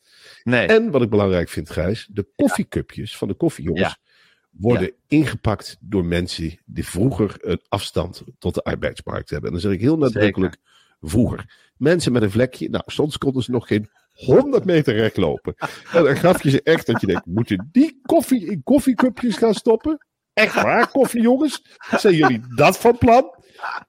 Nee. 0.43 0.67
En 0.67 0.91
wat 0.91 1.03
ik 1.03 1.11
belangrijk 1.11 1.49
vind, 1.49 1.71
Gijs, 1.71 2.09
de 2.13 2.27
koffiecupjes 2.37 3.17
van 3.17 3.29
de 3.29 3.35
koffiejongens 3.35 3.89
Ja. 3.89 3.97
worden 4.51 4.93
ingepakt 5.09 5.77
door 5.81 6.05
mensen 6.05 6.59
die 6.65 6.87
vroeger 6.87 7.37
een 7.41 7.61
afstand 7.69 8.23
tot 8.39 8.55
de 8.55 8.63
arbeidsmarkt 8.63 9.31
hebben. 9.31 9.47
En 9.49 9.53
dan 9.53 9.65
zeg 9.65 9.73
ik 9.73 9.81
heel 9.81 9.99
nadrukkelijk 9.99 10.57
vroeger. 11.03 11.71
Mensen 11.77 12.13
met 12.13 12.23
een 12.23 12.31
vlekje, 12.31 12.69
nou, 12.69 12.85
soms 12.87 13.19
konden 13.19 13.43
ze 13.43 13.51
nog 13.51 13.67
geen 13.67 13.91
100 14.13 14.65
meter 14.65 14.95
recht 14.95 15.17
lopen. 15.17 15.55
En 15.93 16.05
dan 16.05 16.17
gaf 16.17 16.43
je 16.43 16.51
ze 16.51 16.63
echt 16.63 16.87
dat 16.87 17.01
je 17.01 17.07
denkt, 17.07 17.27
moeten 17.27 17.69
die 17.73 18.01
koffie 18.03 18.47
in 18.47 18.63
koffiecupjes 18.63 19.37
gaan 19.37 19.55
stoppen? 19.55 20.07
Echt 20.33 20.55
waar, 20.55 20.91
koffiejongens? 20.91 21.63
Zijn 21.97 22.15
jullie 22.15 22.41
dat 22.55 22.79
van 22.79 22.99
plan? 22.99 23.35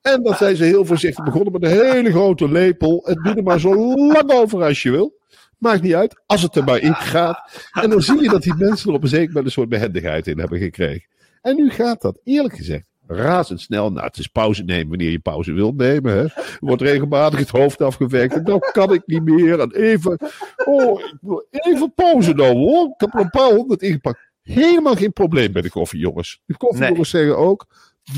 En 0.01 0.23
dan 0.23 0.35
zijn 0.35 0.55
ze 0.55 0.63
heel 0.63 0.85
voorzichtig 0.85 1.25
begonnen 1.25 1.51
met 1.51 1.63
een 1.63 1.93
hele 1.93 2.11
grote 2.11 2.51
lepel. 2.51 3.07
En 3.07 3.19
doe 3.23 3.35
er 3.35 3.43
maar 3.43 3.59
zo 3.59 3.95
lang 3.95 4.31
over 4.31 4.63
als 4.63 4.81
je 4.81 4.91
wil. 4.91 5.21
Maakt 5.57 5.81
niet 5.81 5.93
uit, 5.93 6.21
als 6.25 6.41
het 6.41 6.55
er 6.55 6.63
maar 6.63 6.79
in 6.79 6.95
gaat. 6.95 7.69
En 7.71 7.89
dan 7.89 8.01
zie 8.01 8.21
je 8.21 8.29
dat 8.29 8.43
die 8.43 8.55
mensen 8.55 8.89
er 8.89 8.95
op 8.95 9.03
een 9.03 9.09
zeker 9.09 9.27
moment 9.27 9.45
een 9.45 9.51
soort 9.51 9.69
behendigheid 9.69 10.27
in 10.27 10.39
hebben 10.39 10.59
gekregen. 10.59 11.09
En 11.41 11.55
nu 11.55 11.69
gaat 11.69 12.01
dat, 12.01 12.19
eerlijk 12.23 12.55
gezegd, 12.55 12.85
razendsnel. 13.07 13.91
Nou, 13.91 14.05
het 14.05 14.17
is 14.17 14.27
pauze 14.27 14.63
nemen 14.63 14.87
wanneer 14.89 15.11
je 15.11 15.19
pauze 15.19 15.51
wilt 15.53 15.75
nemen. 15.77 16.17
Hè. 16.17 16.25
Wordt 16.59 16.81
regelmatig 16.81 17.39
het 17.39 17.49
hoofd 17.49 17.81
afgewerkt. 17.81 18.33
En 18.35 18.43
dan 18.43 18.59
kan 18.71 18.93
ik 18.93 19.01
niet 19.05 19.23
meer. 19.23 19.59
En 19.59 19.71
even, 19.75 20.17
oh, 20.65 20.99
ik 20.99 21.17
wil 21.21 21.45
even 21.49 21.93
pauze 21.93 22.33
nou 22.33 22.53
hoor. 22.55 22.85
Ik 22.85 22.93
heb 22.99 23.13
er 23.13 23.19
een 23.19 23.29
paar 23.29 23.51
honderd 23.51 23.81
ingepakt. 23.81 24.31
Helemaal 24.41 24.95
geen 24.95 25.13
probleem 25.13 25.51
bij 25.51 25.61
de 25.61 25.69
koffie, 25.69 25.99
jongens. 25.99 26.41
De 26.45 26.57
koffiejongens 26.57 27.09
zeggen 27.09 27.37
ook, 27.37 27.65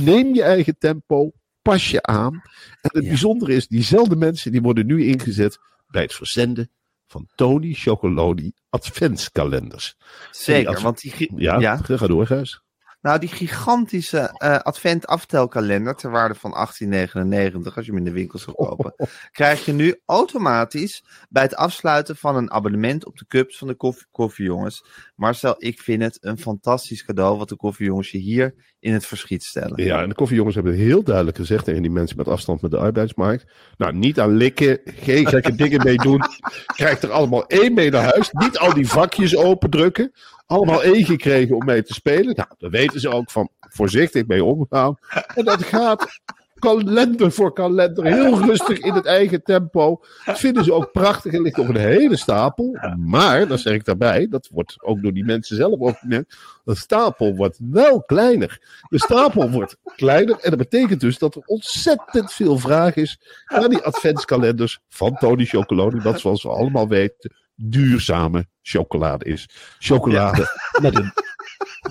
neem 0.01 0.33
je 0.33 0.43
eigen 0.43 0.77
tempo, 0.77 1.31
pas 1.61 1.91
je 1.91 2.03
aan. 2.03 2.33
En 2.81 2.89
het 2.99 3.07
bijzondere 3.07 3.53
is, 3.53 3.67
diezelfde 3.67 4.15
mensen 4.15 4.51
die 4.51 4.61
worden 4.61 4.85
nu 4.85 5.05
ingezet 5.05 5.59
bij 5.87 6.01
het 6.01 6.13
verzenden 6.13 6.69
van 7.07 7.27
Tony 7.35 7.73
Chocoloni 7.73 8.51
adventskalenders. 8.69 9.95
Zeker, 10.31 10.69
adv- 10.69 10.81
want 10.81 11.01
die, 11.01 11.31
Ja, 11.35 11.59
ja. 11.59 11.77
ga 11.77 12.07
door, 12.07 12.27
Gijs. 12.27 12.63
Nou, 13.05 13.19
die 13.19 13.29
gigantische 13.29 14.33
eh, 14.37 14.57
advent-aftelkalender 14.57 15.95
ter 15.95 16.11
waarde 16.11 16.35
van 16.35 16.51
1899, 16.51 17.75
als 17.75 17.85
je 17.85 17.91
hem 17.91 17.99
in 17.99 18.05
de 18.05 18.11
winkels 18.11 18.45
wil 18.45 18.53
kopen, 18.53 18.95
krijg 19.31 19.65
je 19.65 19.73
nu 19.73 20.01
automatisch 20.05 21.03
bij 21.29 21.43
het 21.43 21.55
afsluiten 21.55 22.15
van 22.15 22.35
een 22.35 22.51
abonnement 22.51 23.05
op 23.05 23.17
de 23.17 23.25
cups 23.27 23.57
van 23.57 23.67
de 23.67 23.75
koffie, 23.75 24.05
koffiejongens. 24.11 24.85
Marcel, 25.15 25.55
ik 25.57 25.79
vind 25.79 26.01
het 26.01 26.17
een 26.21 26.37
fantastisch 26.37 27.05
cadeau 27.05 27.37
wat 27.37 27.49
de 27.49 27.55
koffiejongens 27.55 28.11
je 28.11 28.17
hier 28.17 28.53
in 28.79 28.93
het 28.93 29.05
verschiet 29.05 29.43
stellen. 29.43 29.83
Ja, 29.83 30.01
en 30.01 30.09
de 30.09 30.15
koffiejongens 30.15 30.55
hebben 30.55 30.73
heel 30.73 31.03
duidelijk 31.03 31.37
gezegd 31.37 31.65
tegen 31.65 31.81
die 31.81 31.91
mensen 31.91 32.17
met 32.17 32.27
afstand 32.27 32.61
met 32.61 32.71
de 32.71 32.77
arbeidsmarkt. 32.77 33.45
Nou, 33.77 33.93
niet 33.93 34.19
aan 34.19 34.37
likken, 34.37 34.79
geen 34.85 35.27
gekke 35.27 35.55
dingen 35.55 35.83
mee 35.83 35.97
doen. 35.97 36.21
Krijgt 36.75 37.03
er 37.03 37.11
allemaal 37.11 37.47
één 37.47 37.73
mee 37.73 37.91
naar 37.91 38.03
huis. 38.03 38.31
Niet 38.31 38.57
al 38.57 38.73
die 38.73 38.87
vakjes 38.87 39.35
opendrukken. 39.35 40.11
Allemaal 40.45 40.83
één 40.83 41.05
gekregen 41.05 41.55
om 41.55 41.65
mee 41.65 41.83
te 41.83 41.93
spelen. 41.93 42.35
Nou, 42.35 42.47
daar 42.57 42.69
weten 42.69 42.99
ze 42.99 43.09
ook 43.09 43.31
van 43.31 43.49
voorzichtig 43.59 44.27
mee 44.27 44.43
omgaan. 44.43 44.97
En 45.35 45.45
dat 45.45 45.63
gaat 45.63 46.19
kalender 46.59 47.31
voor 47.31 47.53
kalender 47.53 48.05
heel 48.05 48.39
rustig 48.39 48.79
in 48.79 48.93
het 48.93 49.05
eigen 49.05 49.43
tempo. 49.43 50.01
Dat 50.25 50.39
vinden 50.39 50.63
ze 50.63 50.73
ook 50.73 50.91
prachtig 50.91 51.33
en 51.33 51.41
ligt 51.41 51.59
op 51.59 51.67
een 51.67 51.75
hele 51.75 52.15
stapel. 52.15 52.77
Maar, 52.97 53.47
dan 53.47 53.57
zeg 53.57 53.73
ik 53.73 53.85
daarbij, 53.85 54.27
dat 54.27 54.49
wordt 54.51 54.75
ook 54.81 55.01
door 55.01 55.13
die 55.13 55.25
mensen 55.25 55.55
zelf 55.55 55.79
opgemerkt. 55.79 56.37
De 56.63 56.75
stapel 56.75 57.35
wordt 57.35 57.59
wel 57.71 58.03
kleiner. 58.03 58.81
De 58.89 58.99
stapel 58.99 59.49
wordt 59.51 59.77
kleiner. 59.95 60.39
En 60.39 60.49
dat 60.49 60.59
betekent 60.59 60.99
dus 60.99 61.17
dat 61.17 61.35
er 61.35 61.41
ontzettend 61.45 62.33
veel 62.33 62.57
vraag 62.57 62.95
is 62.95 63.19
naar 63.45 63.69
die 63.69 63.81
adventskalenders 63.81 64.79
van 64.89 65.17
Tony 65.17 65.45
Chocoloni. 65.45 66.01
Dat 66.01 66.19
zoals 66.19 66.43
we 66.43 66.49
allemaal 66.49 66.87
weten, 66.87 67.35
duurzame 67.55 68.47
chocolade 68.61 69.25
is. 69.25 69.49
Chocolade 69.79 70.47
met 70.81 70.95
een 70.95 71.11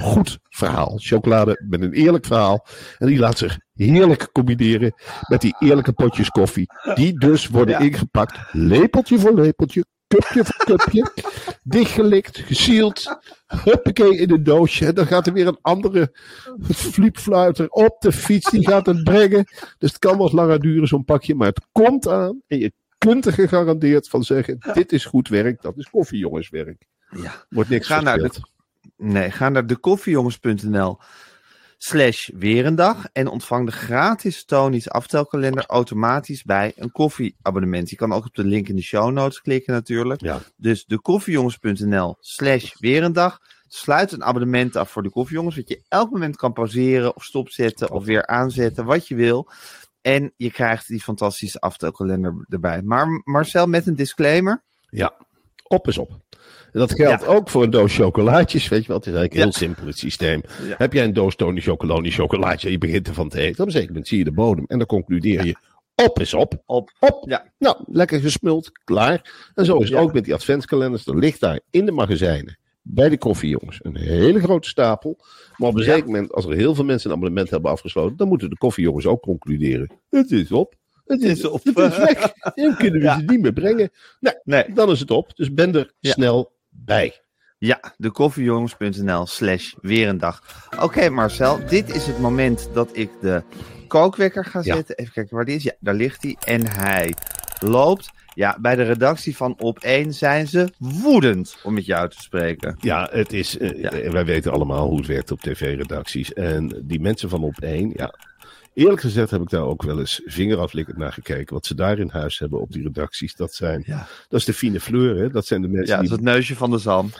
goed 0.00 0.38
verhaal. 0.48 0.94
Chocolade 0.96 1.64
met 1.68 1.82
een 1.82 1.92
eerlijk 1.92 2.26
verhaal. 2.26 2.66
En 2.98 3.06
die 3.06 3.18
laat 3.18 3.38
zich 3.38 3.58
heerlijk 3.74 4.28
combineren 4.32 4.94
met 5.28 5.40
die 5.40 5.56
eerlijke 5.58 5.92
potjes 5.92 6.28
koffie. 6.28 6.66
Die 6.94 7.18
dus 7.18 7.48
worden 7.48 7.80
ingepakt, 7.80 8.38
lepeltje 8.52 9.18
voor 9.18 9.34
lepeltje, 9.34 9.84
cupje 10.08 10.44
voor 10.44 10.64
cupje. 10.64 11.12
Dichtgelikt, 11.62 12.38
gesield. 12.38 13.18
Huppakee 13.46 14.16
in 14.16 14.30
een 14.30 14.42
doosje. 14.42 14.86
En 14.86 14.94
dan 14.94 15.06
gaat 15.06 15.26
er 15.26 15.32
weer 15.32 15.46
een 15.46 15.58
andere 15.62 16.14
fliepfluiter 16.74 17.68
op 17.68 18.00
de 18.00 18.12
fiets. 18.12 18.50
Die 18.50 18.68
gaat 18.68 18.86
het 18.86 19.04
brengen. 19.04 19.44
Dus 19.78 19.90
het 19.90 19.98
kan 19.98 20.18
wat 20.18 20.32
langer 20.32 20.60
duren, 20.60 20.88
zo'n 20.88 21.04
pakje. 21.04 21.34
Maar 21.34 21.48
het 21.48 21.66
komt 21.72 22.08
aan. 22.08 22.42
En 22.46 22.58
je 22.58 22.72
kunt 23.06 23.26
er 23.26 23.32
gegarandeerd 23.32 24.08
van 24.08 24.24
zeggen: 24.24 24.58
dit 24.72 24.92
is 24.92 25.04
goed 25.04 25.28
werk. 25.28 25.62
Dat 25.62 25.76
is 25.76 25.90
koffiejongenswerk. 25.90 26.86
Ja. 27.10 27.44
Wordt 27.48 27.70
niks 27.70 27.86
Ga 27.86 28.00
naar 28.00 28.18
de-. 28.18 28.52
Nee, 28.96 29.30
ga 29.30 29.48
naar 29.48 29.66
dekoffiejongens.nl 29.66 30.98
slash 31.78 32.28
weerendag 32.34 33.06
en 33.12 33.28
ontvang 33.28 33.66
de 33.66 33.72
gratis 33.72 34.44
Tony's 34.44 34.88
aftelkalender 34.88 35.66
automatisch 35.66 36.42
bij 36.42 36.72
een 36.76 36.92
koffieabonnement. 36.92 37.90
Je 37.90 37.96
kan 37.96 38.12
ook 38.12 38.24
op 38.24 38.34
de 38.34 38.44
link 38.44 38.68
in 38.68 38.76
de 38.76 38.82
show 38.82 39.12
notes 39.12 39.40
klikken 39.40 39.72
natuurlijk. 39.72 40.20
Ja. 40.20 40.40
Dus 40.56 40.84
dekoffiejongens.nl 40.84 42.16
slash 42.20 42.74
weerendag. 42.78 43.40
Sluit 43.68 44.12
een 44.12 44.24
abonnement 44.24 44.76
af 44.76 44.90
voor 44.90 45.02
de 45.02 45.10
koffiejongens, 45.10 45.56
wat 45.56 45.68
je 45.68 45.82
elk 45.88 46.10
moment 46.10 46.36
kan 46.36 46.52
pauzeren 46.52 47.16
of 47.16 47.24
stopzetten 47.24 47.90
of 47.90 48.04
weer 48.04 48.26
aanzetten, 48.26 48.84
wat 48.84 49.08
je 49.08 49.14
wil. 49.14 49.50
En 50.04 50.32
je 50.36 50.50
krijgt 50.50 50.88
die 50.88 51.00
fantastische 51.00 51.60
aftelkalender 51.60 52.44
erbij. 52.48 52.82
Maar 52.82 53.20
Marcel, 53.24 53.66
met 53.66 53.86
een 53.86 53.94
disclaimer. 53.94 54.62
Ja, 54.90 55.12
op 55.68 55.88
is 55.88 55.98
op. 55.98 56.10
Dat 56.72 56.92
geldt 56.94 57.22
Ja. 57.22 57.28
ook 57.28 57.50
voor 57.50 57.62
een 57.62 57.70
doos 57.70 57.94
chocolaatjes. 57.96 58.68
Weet 58.68 58.80
je 58.82 58.86
wel, 58.88 58.96
het 58.96 59.06
is 59.06 59.12
eigenlijk 59.14 59.40
Ja. 59.44 59.50
heel 59.50 59.66
simpel 59.68 59.86
het 59.86 59.98
systeem. 59.98 60.42
Ja. 60.66 60.74
Heb 60.78 60.92
jij 60.92 61.04
een 61.04 61.12
doos 61.12 61.36
Tony 61.36 61.60
Chocoloni 61.60 62.10
chocolaatje 62.10 62.66
en 62.66 62.72
je 62.72 62.78
begint 62.78 63.08
ervan 63.08 63.28
te 63.28 63.40
eten, 63.40 63.60
op 63.60 63.66
een 63.66 63.72
zeker 63.72 63.88
moment 63.88 64.08
zie 64.08 64.18
je 64.18 64.24
de 64.24 64.32
bodem 64.32 64.64
en 64.66 64.78
dan 64.78 64.86
concludeer 64.86 65.44
je, 65.46 65.56
op 65.94 66.20
is 66.20 66.34
op. 66.34 66.62
Op. 66.66 66.90
Op. 66.98 67.28
Ja. 67.28 67.44
Nou, 67.58 67.76
lekker 67.86 68.20
gesmuld, 68.20 68.70
klaar. 68.84 69.32
En 69.54 69.64
zo 69.64 69.76
is 69.76 69.88
het 69.88 69.98
Ja. 69.98 70.00
ook 70.04 70.12
met 70.12 70.24
die 70.24 70.34
adventskalenders. 70.34 71.06
Er 71.06 71.18
ligt 71.18 71.40
daar 71.40 71.60
in 71.70 71.86
de 71.86 71.92
magazijnen, 71.92 72.58
bij 72.86 73.08
de 73.08 73.18
koffiejongens, 73.18 73.78
een 73.82 73.96
hele 73.96 74.40
grote 74.40 74.68
stapel. 74.68 75.16
Maar 75.56 75.68
op 75.68 75.74
een 75.74 75.84
Ja. 75.84 75.92
zeker 75.92 76.06
moment, 76.06 76.32
als 76.32 76.44
er 76.46 76.52
heel 76.54 76.74
veel 76.74 76.84
mensen 76.84 77.10
een 77.10 77.16
abonnement 77.16 77.50
hebben 77.50 77.70
afgesloten, 77.70 78.16
dan 78.16 78.28
moeten 78.28 78.50
de 78.50 78.56
koffiejongens 78.56 79.06
ook 79.06 79.22
concluderen. 79.22 79.90
Het 80.10 80.30
is 80.30 80.52
op. 80.52 80.74
Het 81.04 81.22
is, 81.22 81.44
op. 81.44 81.64
Het 81.64 81.78
is 81.78 81.96
weg. 81.96 82.32
Dan 82.54 82.76
kunnen 82.76 83.00
we 83.00 83.06
Ja. 83.06 83.18
ze 83.18 83.24
niet 83.24 83.40
meer 83.40 83.52
brengen. 83.52 83.90
Nee, 84.20 84.34
Nee. 84.44 84.64
dan 84.74 84.90
is 84.90 85.00
het 85.00 85.10
op. 85.10 85.36
Dus 85.36 85.52
ben 85.54 85.74
er 85.74 85.92
Ja. 85.98 86.12
snel 86.12 86.52
bij. 86.68 87.22
Ja, 87.58 87.94
dekoffiejongens.nl 87.96 89.26
slash 89.26 89.74
weer 89.80 90.08
een 90.08 90.18
dag. 90.18 90.40
Oké 90.80 91.08
Marcel, 91.08 91.66
dit 91.68 91.94
is 91.94 92.06
het 92.06 92.18
moment 92.18 92.68
dat 92.72 92.88
ik 92.92 93.10
de 93.20 93.42
kookwekker 93.88 94.44
ga 94.44 94.62
zetten. 94.62 94.96
Even 94.96 95.12
kijken 95.12 95.36
waar 95.36 95.44
die 95.44 95.54
is. 95.56 95.62
Ja, 95.62 95.72
daar 95.80 95.94
ligt 95.94 96.22
hij. 96.22 96.36
En 96.44 96.66
hij 96.66 97.14
loopt. 97.58 98.10
Ja, 98.34 98.58
bij 98.60 98.74
de 98.76 98.82
redactie 98.82 99.36
van 99.36 99.58
Op1 99.64 100.08
zijn 100.08 100.46
ze 100.48 100.68
woedend 100.78 101.56
om 101.62 101.74
met 101.74 101.86
jou 101.86 102.08
te 102.08 102.20
spreken. 102.22 102.76
Ja, 102.80 103.08
het 103.12 103.32
is, 103.32 103.58
eh, 103.58 103.80
Ja. 103.82 103.90
eh, 103.90 104.10
wij 104.10 104.24
weten 104.24 104.52
allemaal 104.52 104.88
hoe 104.88 104.96
het 104.98 105.06
werkt 105.06 105.30
op 105.30 105.40
tv-redacties. 105.40 106.32
En 106.32 106.82
die 106.84 107.00
mensen 107.00 107.28
van 107.28 107.42
op 107.42 107.60
één, 107.60 107.92
ja. 107.96 108.14
Eerlijk 108.74 109.00
gezegd 109.00 109.30
heb 109.30 109.40
ik 109.42 109.50
daar 109.50 109.62
ook 109.64 109.82
wel 109.82 109.98
eens 109.98 110.20
vingeraflikkend 110.24 110.96
naar 110.96 111.12
gekeken. 111.12 111.54
Wat 111.54 111.66
ze 111.66 111.74
daar 111.74 111.98
in 111.98 112.08
huis 112.12 112.38
hebben 112.38 112.60
op 112.60 112.72
die 112.72 112.82
redacties, 112.82 113.34
dat 113.36 113.54
zijn, 113.54 113.82
Ja, 113.86 114.06
dat 114.28 114.40
is 114.40 114.46
de 114.46 114.54
fine 114.54 114.80
fleur, 114.80 115.16
hè. 115.16 115.28
Dat 115.30 115.46
zijn 115.46 115.62
de 115.62 115.68
mensen 115.68 115.86
ja 115.86 116.00
dat 116.00 116.04
die 116.04 116.10
is 116.10 116.16
het 116.24 116.34
neusje 116.34 116.56
van 116.56 116.70
de 116.70 116.78
zalm. 116.78 117.10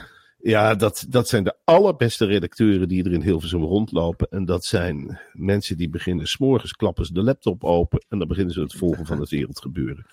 Ja, 0.41 0.75
dat, 0.75 1.05
dat 1.09 1.27
zijn 1.27 1.43
de 1.43 1.55
allerbeste 1.63 2.25
redacteuren 2.25 2.87
die 2.87 3.03
er 3.03 3.11
in 3.13 3.21
Hilversum 3.21 3.63
rondlopen. 3.63 4.27
En 4.29 4.45
dat 4.45 4.65
zijn 4.65 5.19
mensen 5.33 5.77
die 5.77 5.89
beginnen, 5.89 6.27
s'morgens 6.27 6.71
klappen 6.73 7.05
ze 7.05 7.13
de 7.13 7.23
laptop 7.23 7.63
open 7.63 8.05
en 8.09 8.17
dan 8.19 8.27
beginnen 8.27 8.53
ze 8.53 8.61
het 8.61 8.73
volgen 8.75 9.05
van 9.05 9.19
het 9.19 9.29
wereldgebeuren. 9.29 10.05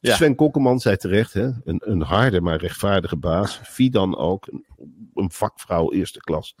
Ja. 0.00 0.14
Sven 0.16 0.34
Kokkelman 0.34 0.80
zei 0.80 0.96
terecht, 0.96 1.32
hè, 1.32 1.50
een, 1.64 1.80
een 1.84 2.00
harde 2.02 2.40
maar 2.40 2.56
rechtvaardige 2.56 3.16
baas. 3.16 3.60
Fidan 3.62 4.16
ook, 4.16 4.46
een, 4.46 4.64
een 5.14 5.30
vakvrouw 5.30 5.92
eerste 5.92 6.18
klas. 6.20 6.54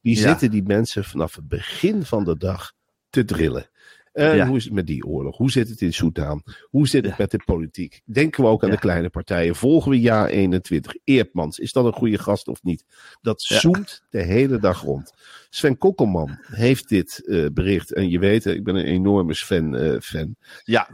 Die 0.00 0.16
Ja. 0.16 0.22
zitten 0.28 0.50
die 0.50 0.62
mensen 0.62 1.04
vanaf 1.04 1.34
het 1.34 1.48
begin 1.48 2.04
van 2.04 2.24
de 2.24 2.36
dag 2.36 2.72
te 3.10 3.24
drillen. 3.24 3.68
Ja. 4.12 4.46
hoe 4.46 4.56
is 4.56 4.64
het 4.64 4.72
met 4.72 4.86
die 4.86 5.06
oorlog? 5.06 5.36
Hoe 5.36 5.50
zit 5.50 5.68
het 5.68 5.80
in 5.80 5.92
Soudaan? 5.92 6.42
Hoe 6.62 6.88
zit 6.88 7.02
het 7.02 7.10
Ja. 7.10 7.16
met 7.18 7.30
de 7.30 7.42
politiek? 7.44 8.00
Denken 8.04 8.42
we 8.44 8.50
ook 8.50 8.62
aan 8.62 8.68
Ja. 8.68 8.74
de 8.74 8.80
kleine 8.80 9.08
partijen? 9.10 9.54
Volgen 9.56 9.90
we 9.90 10.00
jaar 10.00 10.28
21? 10.28 10.94
Eerdmans, 11.04 11.58
is 11.58 11.72
dat 11.72 11.84
een 11.84 11.92
goede 11.92 12.18
gast 12.18 12.48
of 12.48 12.62
niet? 12.62 12.84
Dat 13.20 13.42
zoomt 13.42 14.02
de 14.10 14.22
hele 14.22 14.58
dag 14.58 14.82
rond. 14.82 15.12
Sven 15.50 15.78
Kokkelman 15.78 16.38
heeft 16.42 16.88
dit 16.88 17.26
eh, 17.26 17.46
bericht. 17.52 17.92
En 17.92 18.08
je 18.10 18.18
weet, 18.18 18.46
eh, 18.46 18.54
ik 18.54 18.64
ben 18.64 18.74
een 18.74 18.84
enorme 18.84 19.34
Sven 19.34 19.74
eh, 19.74 20.00
fan. 20.00 20.36
Ja, 20.64 20.88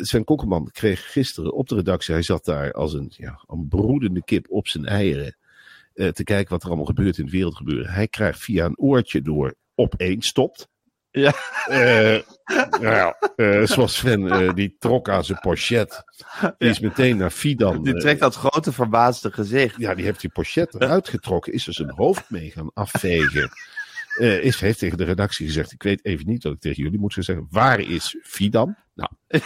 Sven 0.00 0.24
Kokkelman 0.24 0.68
kreeg 0.72 1.12
gisteren 1.12 1.52
op 1.54 1.68
de 1.68 1.74
redactie, 1.74 2.14
hij 2.14 2.22
zat 2.22 2.44
daar 2.44 2.72
als 2.72 2.92
een, 2.92 3.12
ja, 3.16 3.44
een 3.46 3.68
broedende 3.68 4.24
kip 4.24 4.46
op 4.50 4.68
zijn 4.68 4.84
eieren. 4.84 5.36
te 5.94 6.24
kijken 6.24 6.48
wat 6.52 6.62
er 6.62 6.68
allemaal 6.68 6.84
gebeurt 6.86 7.18
in 7.18 7.24
het 7.24 7.32
wereldgebeuren. 7.32 7.92
Hij 7.92 8.08
krijgt 8.08 8.40
via 8.40 8.64
een 8.64 8.78
oortje 8.78 9.22
door 9.22 9.54
op 9.74 9.94
één 9.96 10.20
stopt. 10.22 10.68
Ja. 11.12 11.32
Eh, 11.66 12.22
nou 12.70 12.86
ja, 12.94 13.16
eh, 13.36 13.62
zoals 13.66 13.96
Sven, 13.96 14.30
eh, 14.30 14.54
die 14.54 14.76
trok 14.78 15.08
aan 15.08 15.24
zijn 15.24 15.38
pochet. 15.40 16.02
Die 16.58 16.68
is 16.70 16.80
meteen 16.80 17.16
naar 17.16 17.30
Fidan. 17.30 17.82
die 17.82 17.96
trekt 17.96 18.20
dat 18.20 18.34
grote 18.34 18.72
verbaasde 18.72 19.30
gezicht. 19.32 19.76
ja, 19.78 19.94
die 19.94 20.04
heeft 20.04 20.20
die 20.20 20.30
pochet 20.30 20.74
eruit 20.74 21.08
getrokken. 21.08 21.52
Is 21.52 21.66
er 21.66 21.72
zijn 21.74 21.90
hoofd 21.90 22.30
mee 22.30 22.50
gaan 22.50 22.70
afvegen. 22.74 23.50
Is, 24.18 24.60
heeft 24.60 24.78
tegen 24.78 24.98
de 24.98 25.04
redactie 25.04 25.46
gezegd: 25.46 25.72
Ik 25.72 25.82
weet 25.82 26.04
even 26.04 26.26
niet 26.26 26.42
wat 26.42 26.52
ik 26.52 26.60
tegen 26.60 26.82
jullie 26.82 26.98
moet 26.98 27.12
zeggen. 27.12 27.46
Waar 27.50 27.80
is 27.80 28.16
Fidan? 28.22 28.76
Nou, 28.94 29.10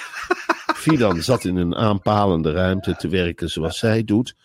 Fidan 0.84 1.22
zat 1.22 1.44
in 1.44 1.56
een 1.56 1.74
aanpalende 1.74 2.52
ruimte 2.52 2.96
te 2.96 3.08
werken 3.08 3.48
zoals 3.48 3.78
zij 3.78 4.04
doet. 4.04 4.36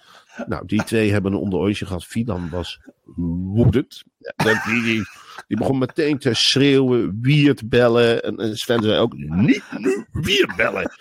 Nou, 0.47 0.65
die 0.65 0.83
twee 0.83 1.11
hebben 1.11 1.31
een 1.31 1.37
onderootje 1.39 1.85
gehad. 1.85 2.05
Fidan 2.05 2.49
was 2.49 2.79
woedend. 3.15 4.03
Dat- 4.35 4.63
Die, 4.65 4.81
die, 4.83 5.03
die 5.47 5.57
begon 5.57 5.77
meteen 5.77 6.17
te 6.17 6.33
schreeuwen, 6.33 7.19
wierd 7.21 7.69
bellen. 7.69 8.23
En, 8.23 8.37
en 8.37 8.55
Sven 8.55 8.83
zei 8.83 8.99
ook: 8.99 9.13
Niet 9.17 9.63
nu 9.77 10.05
wierd 10.11 10.55
bellen. 10.55 10.91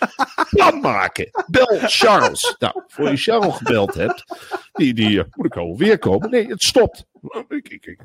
Plan 0.49 0.79
maken. 0.79 1.29
Bel 1.47 1.79
Charles. 1.81 2.55
Nou, 2.59 2.83
voor 2.87 3.09
je 3.09 3.17
Charles 3.17 3.55
gebeld 3.55 3.93
hebt, 3.93 4.23
die, 4.73 4.93
die 4.93 5.19
eh, 5.19 5.25
moet 5.31 5.45
ik 5.45 5.57
alweer 5.57 5.97
komen. 5.97 6.29
Nee, 6.29 6.47
het 6.47 6.63
stopt. 6.63 7.05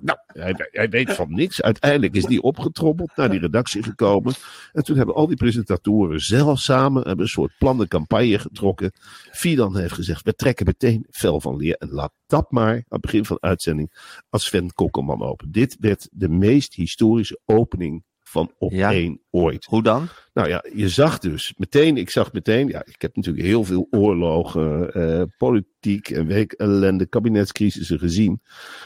Nou, 0.00 0.18
hij, 0.26 0.88
weet 0.88 1.12
van 1.12 1.34
niks. 1.34 1.62
Uiteindelijk 1.62 2.14
is 2.14 2.24
die 2.24 2.42
opgetrommeld, 2.42 3.16
naar 3.16 3.30
die 3.30 3.40
redactie 3.40 3.82
gekomen. 3.82 4.34
En 4.72 4.82
toen 4.82 4.96
hebben 4.96 5.14
al 5.14 5.26
die 5.26 5.36
presentatoren 5.36 6.20
zelf 6.20 6.58
samen 6.58 7.10
een 7.10 7.28
soort 7.28 7.52
plan 7.58 7.78
de 7.78 7.88
campagne 7.88 8.38
getrokken. 8.38 8.92
Fidan 9.30 9.76
heeft 9.76 9.94
gezegd, 9.94 10.24
we 10.24 10.34
trekken 10.34 10.66
meteen 10.66 11.06
fel 11.10 11.40
van 11.40 11.56
leer. 11.56 11.76
En 11.76 11.90
laat 11.90 12.12
dat 12.26 12.50
maar 12.50 12.74
aan 12.74 12.82
het 12.88 13.00
begin 13.00 13.24
van 13.24 13.36
de 13.40 13.48
uitzending 13.48 13.92
als 14.28 14.44
Sven 14.44 14.72
Kokkelman 14.72 15.22
open. 15.22 15.52
Dit 15.52 15.76
werd 15.80 16.08
de 16.12 16.28
meest 16.28 16.74
historische 16.74 17.40
opening 17.44 18.04
van 18.36 18.52
op 18.58 18.72
Ja. 18.72 18.92
één 18.92 19.20
ooit. 19.30 19.64
Hoe 19.64 19.82
dan? 19.82 20.08
Nou 20.34 20.48
ja, 20.48 20.64
je 20.74 20.88
zag 20.88 21.18
dus 21.18 21.54
meteen, 21.56 21.96
ik 21.96 22.10
zag 22.10 22.32
meteen, 22.32 22.68
ja, 22.68 22.82
ik 22.86 23.02
heb 23.02 23.16
natuurlijk 23.16 23.46
heel 23.46 23.64
veel 23.64 23.86
oorlogen, 23.90 24.92
eh, 24.92 25.22
politiek 25.36 26.08
en 26.10 26.26
week 26.26 26.52
ellende, 26.52 27.06
kabinetscrisissen 27.06 27.98
gezien. 27.98 28.40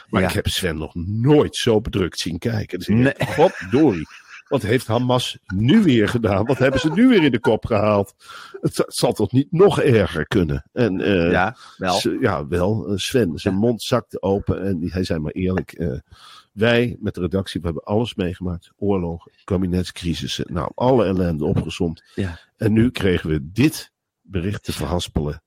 Maar 0.09 0.21
Ja. 0.23 0.29
ik 0.29 0.35
heb 0.35 0.47
Sven 0.49 0.77
nog 0.79 0.95
nooit 1.07 1.57
zo 1.57 1.81
bedrukt 1.81 2.19
zien 2.19 2.39
kijken. 2.39 2.79
Dus 2.79 2.89
Nee. 2.89 3.13
goddorie. 3.19 4.07
Wat 4.49 4.63
heeft 4.63 4.87
Hamas 4.87 5.39
nu 5.55 5.83
weer 5.83 6.09
gedaan? 6.09 6.45
Wat 6.47 6.59
hebben 6.59 6.81
ze 6.81 6.91
nu 6.93 7.09
weer 7.09 7.23
in 7.23 7.31
de 7.31 7.41
kop 7.41 7.65
gehaald? 7.67 8.15
Het, 8.61 8.85
zal 8.87 9.13
toch 9.13 9.33
niet 9.33 9.53
nog 9.53 9.81
erger 9.81 10.27
kunnen? 10.27 10.69
En, 10.73 11.01
eh, 11.01 11.31
ja, 11.31 11.57
wel. 11.77 12.01
Ja, 12.21 12.47
wel. 12.47 12.87
Eh, 12.89 12.97
Sven, 12.97 13.39
zijn 13.39 13.55
mond 13.55 13.83
zakte 13.83 14.23
open 14.23 14.63
en 14.63 14.91
hij 14.91 15.05
zei 15.05 15.19
maar 15.19 15.33
eerlijk. 15.33 15.73
Wij 16.61 16.97
met 17.01 17.15
de 17.15 17.21
redactie, 17.21 17.61
we 17.61 17.67
hebben 17.67 17.85
alles 17.85 18.15
meegemaakt. 18.15 18.71
Oorlog, 18.77 19.27
kabinetscrisissen, 19.45 20.53
nou, 20.53 20.71
alle 20.75 21.05
ellende 21.05 21.45
opgezomd. 21.45 22.03
Ja. 22.15 22.39
En 22.57 22.73
nu 22.73 22.91
kregen 22.91 23.31
we 23.31 23.51
dit 23.53 23.93
bericht 24.21 24.65
te 24.65 24.73
verhaspelen. 24.73 25.43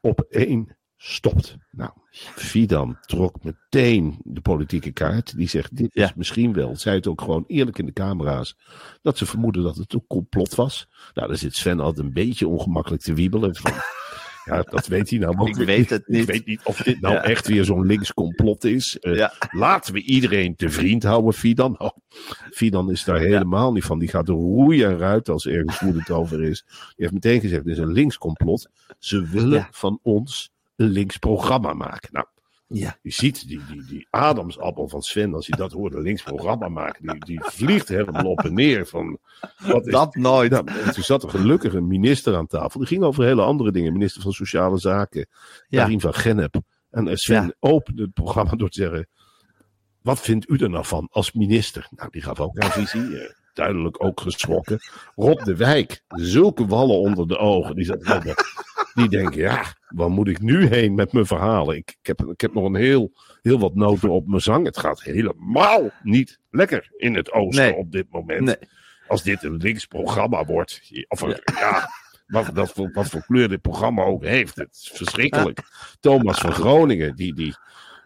Op 0.00 0.20
één 0.20 0.76
stopt. 0.96 1.56
Nou, 1.70 1.90
Fidan 2.34 2.98
trok 3.00 3.44
meteen 3.44 4.18
de 4.24 4.40
politieke 4.40 4.90
kaart. 4.92 5.36
Die 5.36 5.48
zegt, 5.48 5.76
dit 5.76 5.96
is 5.96 6.02
Ja. 6.02 6.12
misschien 6.16 6.52
wel, 6.52 6.76
zei 6.76 6.96
het 6.96 7.06
ook 7.06 7.20
gewoon 7.20 7.44
eerlijk 7.46 7.78
in 7.78 7.86
de 7.86 7.92
camera's, 7.92 8.56
dat 9.02 9.18
ze 9.18 9.26
vermoeden 9.26 9.62
dat 9.62 9.76
het 9.76 9.92
een 9.92 10.06
complot 10.06 10.54
was. 10.54 10.88
Nou, 11.14 11.28
daar 11.28 11.36
zit 11.36 11.56
Sven 11.56 11.80
altijd 11.80 12.06
een 12.06 12.12
beetje 12.12 12.48
ongemakkelijk 12.48 13.02
te 13.02 13.14
wiebelen. 13.14 13.56
Van, 13.56 13.72
ja, 14.44 14.62
dat 14.62 14.86
weet 14.86 15.10
hij 15.10 15.18
nou 15.18 15.36
ook 15.40 15.48
Ik 15.48 15.54
weet 15.54 15.90
het 15.90 16.00
Ik 16.00 16.08
niet. 16.08 16.24
weet 16.24 16.46
niet 16.46 16.60
of 16.64 16.76
dit 16.82 17.00
nou 17.00 17.14
Ja. 17.14 17.22
echt 17.22 17.46
weer 17.48 17.64
zo'n 17.64 17.86
links 17.86 18.12
complot 18.14 18.64
is. 18.64 18.98
Eh, 18.98 19.14
Ja. 19.14 19.32
Laten 19.50 19.94
we 19.94 20.02
iedereen 20.02 20.56
te 20.56 20.70
vriend 20.70 21.02
houden, 21.02 21.32
Fidan. 21.32 21.78
Oh, 21.80 21.90
Fidan 22.50 22.90
is 22.90 23.04
daar 23.04 23.18
helemaal 23.18 23.72
niet 23.72 23.84
van. 23.84 23.98
Die 23.98 24.08
gaat 24.08 24.28
roeien 24.28 24.90
en 24.90 24.98
ruiten 24.98 25.32
als 25.32 25.46
ergens 25.46 25.80
woedend 25.80 26.10
over 26.10 26.42
is. 26.42 26.64
Die 26.66 26.94
heeft 26.96 27.12
meteen 27.12 27.40
gezegd, 27.40 27.64
dit 27.64 27.72
is 27.72 27.82
een 27.82 27.92
links 27.92 28.18
complot. 28.18 28.68
Ze 28.98 29.26
willen 29.28 29.68
van 29.70 29.98
ons 30.02 30.50
een 30.76 30.88
links 30.88 31.16
programma 31.16 31.72
maken. 31.72 32.08
Nou, 32.12 32.26
Ja. 32.72 32.98
je 33.02 33.10
ziet 33.10 33.48
die, 33.48 33.60
die, 33.66 33.84
die 33.84 34.06
Adamsappel 34.10 34.88
van 34.88 35.02
Sven, 35.02 35.34
als 35.34 35.46
hij 35.46 35.56
dat 35.58 35.72
hoort, 35.72 35.94
een 35.94 36.02
links 36.02 36.22
programma 36.22 36.68
maken, 36.68 37.06
die, 37.06 37.24
die 37.24 37.40
vliegt 37.44 37.88
helemaal 37.88 38.24
op 38.24 38.44
en 38.44 38.54
neer. 38.54 38.86
Van, 38.86 39.18
wat 39.66 39.86
is 39.86 39.92
Dat 39.92 40.14
nooit. 40.14 40.50
nou, 40.50 40.66
en 40.84 40.92
toen 40.92 41.02
zat 41.02 41.22
er 41.22 41.28
gelukkig 41.30 41.74
een 41.74 41.86
minister 41.86 42.36
aan 42.36 42.46
tafel. 42.46 42.78
Die 42.80 42.88
ging 42.88 43.02
over 43.02 43.24
hele 43.24 43.42
andere 43.42 43.72
dingen. 43.72 43.92
Minister 43.92 44.22
van 44.22 44.32
Sociale 44.32 44.78
Zaken, 44.78 45.26
Ja. 45.68 45.98
Van 45.98 46.14
Gennep. 46.14 46.60
En 46.90 47.08
eh, 47.08 47.14
Sven 47.16 47.44
Ja. 47.44 47.52
opende 47.60 48.02
het 48.02 48.12
programma 48.12 48.50
door 48.56 48.68
te 48.68 48.80
zeggen... 48.80 49.08
Wat 50.02 50.20
vindt 50.20 50.48
u 50.50 50.56
er 50.56 50.70
nou 50.70 50.84
van 50.84 51.08
als 51.10 51.32
minister? 51.32 51.86
Nou, 51.90 52.10
die 52.10 52.22
gaf 52.22 52.40
ook 52.40 52.60
haar 52.62 52.72
visie. 52.72 53.16
eh, 53.18 53.30
duidelijk 53.54 54.04
ook 54.04 54.20
geschrokken. 54.20 54.78
Rob 55.14 55.42
de 55.44 55.56
Wijk, 55.56 56.02
zulke 56.08 56.66
wallen 56.66 56.98
onder 56.98 57.28
de 57.28 57.38
ogen. 57.38 57.74
Die, 57.74 57.84
zat, 57.84 58.04
die 58.94 59.08
denken, 59.08 59.40
ja, 59.40 59.64
waar 59.88 60.10
moet 60.10 60.28
ik 60.28 60.40
nu 60.40 60.66
heen 60.66 60.94
met 60.94 61.12
mijn 61.12 61.26
verhalen? 61.26 61.76
Ik, 61.76 61.90
ik, 62.00 62.06
heb, 62.06 62.20
ik 62.28 62.40
heb 62.40 62.54
nog 62.54 62.64
een 62.64 62.74
heel, 62.74 63.12
heel 63.42 63.58
wat 63.58 63.74
noten 63.74 64.08
op 64.10 64.26
mijn 64.26 64.40
zang. 64.40 64.66
Het 64.66 64.78
gaat 64.78 65.02
helemaal 65.02 65.90
niet 66.02 66.38
lekker 66.50 66.90
in 66.96 67.14
het 67.14 67.32
oosten 67.32 67.64
Nee. 67.64 67.74
op 67.74 67.92
dit 67.92 68.06
moment 68.10 68.40
Nee. 68.40 68.56
als 69.06 69.22
dit 69.22 69.42
een 69.42 69.56
links 69.56 69.86
programma 69.86 70.44
wordt. 70.44 70.80
Of 71.08 71.20
ja, 71.44 71.88
wat, 72.26 72.50
dat, 72.54 72.72
voor- 72.72 72.90
wat 72.92 73.08
voor 73.08 73.24
kleur 73.26 73.48
dit 73.48 73.60
programma 73.60 74.02
ook 74.04 74.24
heeft. 74.24 74.56
Het 74.56 74.68
is 74.82 74.90
verschrikkelijk. 74.94 75.60
Thomas 76.00 76.38
van 76.40 76.52
Groningen, 76.52 77.16
die, 77.16 77.34
die 77.34 77.54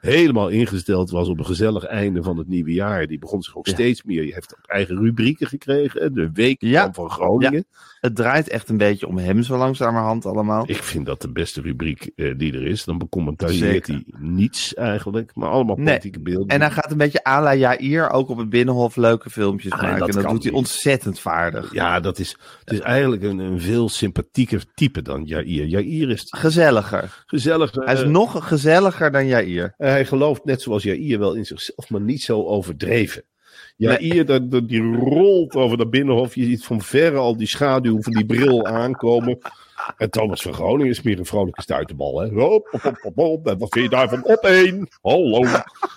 helemaal 0.01 0.49
ingesteld 0.49 1.11
was 1.11 1.29
op 1.29 1.39
een 1.39 1.47
gezellig 1.47 1.85
einde 1.85 2.23
van 2.23 2.39
het 2.39 2.49
nieuwe 2.49 2.73
jaar. 2.73 3.07
Die 3.07 3.19
begon 3.19 3.43
zich 3.43 3.57
ook 3.57 3.67
Ja. 3.67 3.73
steeds 3.73 4.03
meer. 4.03 4.25
Je 4.25 4.35
heeft 4.35 4.57
ook 4.59 4.67
eigen 4.67 4.97
rubrieken 4.99 5.47
gekregen. 5.47 6.15
De 6.15 6.31
week 6.33 6.57
Ja. 6.61 6.93
van 6.93 7.11
Groningen. 7.11 7.67
Het 8.07 8.17
draait 8.17 8.49
echt 8.49 8.69
een 8.69 8.77
beetje 8.77 9.07
om 9.07 9.19
hem 9.19 9.43
zo 9.43 9.57
langzamerhand 9.57 10.27
allemaal. 10.27 10.65
Ik 10.67 10.83
vind 10.83 11.07
dat 11.07 11.23
de 11.23 11.31
beste 11.33 11.61
rubriek 11.61 12.11
eh, 12.17 12.35
die 12.39 12.53
er 12.53 12.67
is. 12.67 12.85
Dan 12.85 12.99
becommentarieert 12.99 13.87
hij 13.87 14.05
niets 14.19 14.75
eigenlijk. 14.75 15.31
Maar 15.35 15.49
allemaal 15.49 15.77
Nee. 15.77 15.85
politieke 15.87 16.21
beelden. 16.21 16.49
En 16.49 16.61
hij 16.61 16.71
gaat 16.71 16.91
een 16.91 16.97
beetje 16.97 17.25
à 17.29 17.43
la 17.43 17.55
Jair 17.55 18.11
ook 18.11 18.29
op 18.29 18.39
het 18.39 18.49
Binnenhof 18.51 18.97
leuke 18.97 19.31
filmpjes 19.31 19.73
Ah, 19.73 19.83
maken. 19.83 19.99
dat 19.99 20.09
En 20.09 20.15
dat 20.15 20.31
doet 20.31 20.43
hij 20.43 20.51
niet. 20.53 20.61
ontzettend 20.61 21.21
vaardig. 21.21 21.73
Ja, 21.73 22.01
dat 22.01 22.19
is, 22.19 22.37
het 22.65 22.73
is 22.73 22.81
eigenlijk 22.81 23.23
een, 23.23 23.39
een 23.39 23.61
veel 23.61 23.89
sympathieker 23.89 24.65
type 24.75 25.03
dan 25.03 25.25
Jair. 25.25 25.65
Jair 25.67 26.11
is 26.11 26.27
Gezelliger. 26.29 27.23
gezellig. 27.27 27.71
Hij 27.75 27.95
is 27.95 28.05
nog 28.05 28.49
gezelliger 28.49 29.11
dan 29.13 29.27
Jair. 29.27 29.75
Eh, 29.77 29.89
hij 29.89 30.05
gelooft 30.07 30.45
net 30.45 30.63
zoals 30.63 30.83
Jair 30.83 31.19
wel 31.19 31.35
in 31.35 31.45
zichzelf, 31.47 31.91
maar 31.91 32.01
niet 32.01 32.23
zo 32.23 32.45
overdreven. 32.45 33.23
Dat, 34.25 34.51
dat- 34.51 34.69
die 34.69 34.83
rolt 34.97 35.55
over 35.55 35.77
dat 35.79 35.91
binnenhof. 35.91 36.35
Je 36.35 36.45
ziet 36.45 36.65
van 36.65 36.81
verre 36.83 37.17
al 37.17 37.37
die 37.37 37.47
schaduw 37.47 38.03
van 38.03 38.13
die 38.13 38.27
bril 38.27 38.67
aankomen. 38.67 39.39
En 39.97 40.11
Thomas 40.11 40.43
van 40.43 40.55
Groningen 40.55 40.91
is 40.93 41.03
meer 41.03 41.19
een 41.19 41.27
vrolijke 41.27 41.63
stuiterbal. 41.63 42.21
Hè? 42.21 42.29
Hop, 42.29 42.69
hop, 42.83 42.97
hop, 43.01 43.15
hop. 43.17 43.47
En 43.49 43.59
wat 43.59 43.73
vind 43.73 43.85
je 43.85 43.91
daarvan? 43.91 44.25
Op 44.25 44.45
één. 44.45 44.89
Hallo. 45.03 45.45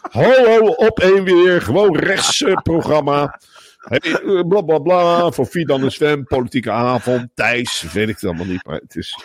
Hallo, 0.02 0.60
op 0.68 1.00
één 1.00 1.24
weer. 1.24 1.62
Gewoon 1.62 1.98
rechts 1.98 2.44
eh, 2.44 2.54
programma. 2.62 3.40
Hey, 3.80 4.00
eh, 4.00 4.48
bla 4.48 4.62
bla 4.62 4.80
bla. 4.80 5.32
Voor 5.32 5.46
Fidan 5.46 5.84
en 5.84 5.92
Sven. 5.92 6.24
Politieke 6.24 6.72
avond. 6.72 7.28
Thijs. 7.34 7.92
Weet 7.94 8.10
ik 8.10 8.16
het 8.16 8.24
allemaal 8.24 8.46
niet. 8.46 8.66
Maar 8.66 8.80
het 8.80 8.96
is. 8.96 9.18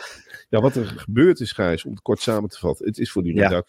Ja, 0.48 0.60
wat 0.60 0.74
er 0.76 0.86
gebeurd 0.86 1.40
is, 1.40 1.52
Gijs, 1.52 1.84
om 1.84 1.90
het 1.90 2.02
kort 2.02 2.20
samen 2.20 2.48
te 2.48 2.58
vatten. 2.58 2.86
Het 2.86 2.98
is 2.98 3.10
voor 3.10 3.22
die 3.22 3.34
Ja. 3.34 3.62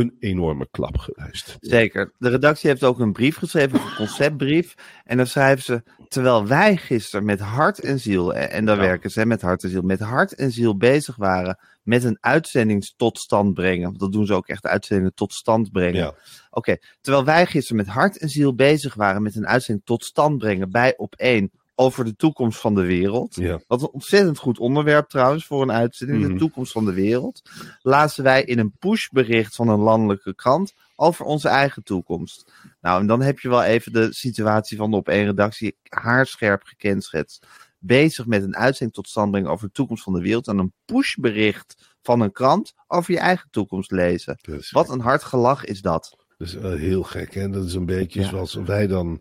Een 0.00 0.16
enorme 0.20 0.68
klap 0.70 0.98
geweest. 0.98 1.56
Zeker. 1.60 2.12
De 2.18 2.28
redactie 2.28 2.70
heeft 2.70 2.84
ook 2.84 2.98
een 3.00 3.12
brief 3.12 3.36
geschreven, 3.36 3.80
een 3.80 3.94
conceptbrief. 3.96 4.74
En 5.04 5.16
dan 5.16 5.26
schrijven 5.26 5.64
ze, 5.64 5.82
terwijl 6.08 6.46
wij 6.46 6.76
gisteren 6.76 7.24
met 7.24 7.40
hart 7.40 7.78
en 7.80 8.00
ziel, 8.00 8.34
en 8.34 8.50
en 8.50 8.64
daar 8.64 8.76
Ja. 8.76 8.82
werken 8.82 9.10
ze 9.10 9.26
met 9.26 9.40
hart 9.40 9.62
en 9.62 9.70
ziel, 9.70 9.82
met 9.82 10.00
hart 10.00 10.34
en 10.34 10.52
ziel 10.52 10.76
bezig 10.76 11.16
waren 11.16 11.58
met 11.82 12.04
een 12.04 12.18
uitzending 12.20 12.92
tot 12.96 13.18
stand 13.18 13.54
brengen. 13.54 13.84
Want 13.84 13.98
dat 13.98 14.12
doen 14.12 14.26
ze 14.26 14.34
ook 14.34 14.48
echt, 14.48 14.66
uitzendingen 14.66 15.14
tot 15.14 15.32
stand 15.32 15.72
brengen. 15.72 16.00
Ja. 16.00 16.14
Oké, 16.50 16.76
terwijl 17.00 17.24
wij 17.24 17.46
gisteren 17.46 17.76
met 17.76 17.94
hart 17.94 18.18
en 18.18 18.28
ziel 18.28 18.54
bezig 18.54 18.94
waren 18.94 19.22
met 19.22 19.36
een 19.36 19.46
uitzending 19.46 19.86
tot 19.86 20.04
stand 20.04 20.38
brengen 20.38 20.70
bij 20.70 20.96
op 20.96 21.14
één 21.14 21.50
over 21.78 22.04
de 22.04 22.16
toekomst 22.16 22.60
van 22.60 22.74
de 22.74 22.84
wereld. 22.84 23.34
Ja. 23.34 23.60
Wat 23.66 23.82
een 23.82 23.88
ontzettend 23.90 24.38
goed 24.38 24.58
onderwerp 24.58 25.08
trouwens 25.08 25.46
voor 25.46 25.62
een 25.62 25.72
uitzending, 25.72 26.20
Mhm. 26.22 26.32
de 26.32 26.38
toekomst 26.38 26.72
van 26.72 26.84
de 26.84 26.92
wereld. 26.92 27.42
Lazen 27.82 28.24
wij 28.24 28.42
in 28.42 28.58
een 28.58 28.72
pushbericht 28.78 29.54
van 29.54 29.68
een 29.68 29.78
landelijke 29.78 30.34
krant 30.34 30.74
over 30.96 31.24
onze 31.24 31.48
eigen 31.48 31.82
toekomst. 31.82 32.52
Nou, 32.80 33.00
en 33.00 33.06
dan 33.06 33.22
heb 33.22 33.38
je 33.38 33.48
wel 33.48 33.62
even 33.62 33.92
de 33.92 34.12
situatie 34.14 34.76
van 34.76 34.90
de 34.90 34.96
op 34.96 35.08
één 35.08 35.24
redactie 35.24 35.76
haarscherp 35.88 36.62
gekenschetst. 36.64 37.46
Bezig 37.78 38.26
met 38.26 38.42
een 38.42 38.56
uitzending 38.56 38.92
tot 38.96 39.08
stand 39.08 39.30
brengen 39.30 39.50
over 39.50 39.66
de 39.66 39.72
toekomst 39.72 40.02
van 40.02 40.12
de 40.12 40.20
wereld. 40.20 40.46
En 40.48 40.58
een 40.58 40.72
pushbericht 40.84 41.94
van 42.02 42.20
een 42.20 42.32
krant 42.32 42.74
over 42.86 43.12
je 43.12 43.18
eigen 43.18 43.48
toekomst 43.50 43.90
lezen. 43.90 44.38
Wat 44.70 44.88
een 44.88 45.00
hard 45.00 45.22
gelach 45.22 45.64
is 45.64 45.80
dat. 45.80 46.16
Dat 46.38 46.48
is 46.48 46.54
wel 46.54 46.72
heel 46.76 47.02
gek. 47.02 47.34
Hè? 47.34 47.50
Dat 47.50 47.64
is 47.64 47.74
een 47.74 47.86
beetje 47.86 48.20
Ja. 48.20 48.28
zoals 48.28 48.54
wij 48.54 48.86
dan 48.86 49.20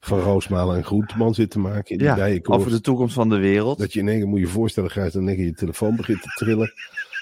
van 0.00 0.20
Roosmalen 0.20 0.76
en 0.76 0.84
Groenteman 0.84 1.34
zitten 1.34 1.60
maken. 1.60 1.90
In 1.90 1.98
die 1.98 2.06
Ja, 2.06 2.38
over 2.42 2.70
de 2.70 2.80
toekomst 2.80 3.14
van 3.14 3.28
de 3.28 3.36
wereld. 3.38 3.78
Dat 3.78 3.92
je 3.92 4.00
in 4.00 4.08
één 4.08 4.18
keer 4.18 4.28
moet 4.28 4.40
je 4.40 4.46
voorstellen, 4.46 4.90
Gijs, 4.90 5.12
dan 5.12 5.24
denk 5.26 5.38
je 5.38 5.44
je 5.44 5.52
telefoon 5.52 5.96
begint 5.96 6.22
te 6.22 6.28
trillen. 6.34 6.72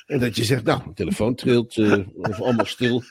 En 0.06 0.18
dat 0.18 0.36
je 0.36 0.44
zegt, 0.44 0.64
nou, 0.64 0.78
mijn 0.82 0.94
telefoon 0.94 1.34
trilt, 1.34 1.76
eh, 1.76 1.98
of 2.16 2.40
allemaal 2.40 2.64
stil. 2.66 3.02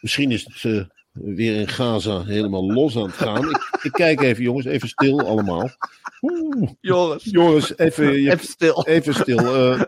Misschien 0.00 0.30
is 0.30 0.44
het 0.52 0.72
eh, 0.74 0.84
weer 1.12 1.56
in 1.60 1.68
Gaza 1.68 2.22
helemaal 2.24 2.72
los 2.72 2.96
aan 2.96 3.02
het 3.02 3.12
gaan. 3.14 3.50
Ik, 3.50 3.78
ik 3.82 3.92
kijk 3.92 4.20
even, 4.20 4.42
jongens, 4.42 4.66
even 4.66 4.88
stil 4.88 5.20
allemaal. 5.26 5.70
Oeh, 6.22 6.70
Joris, 6.80 7.24
jongens, 7.24 7.78
even, 7.78 8.22
je, 8.22 8.30
even 8.30 8.46
stil. 8.46 8.84
even 8.86 9.14
stil. 9.14 9.38
eh, 9.38 9.80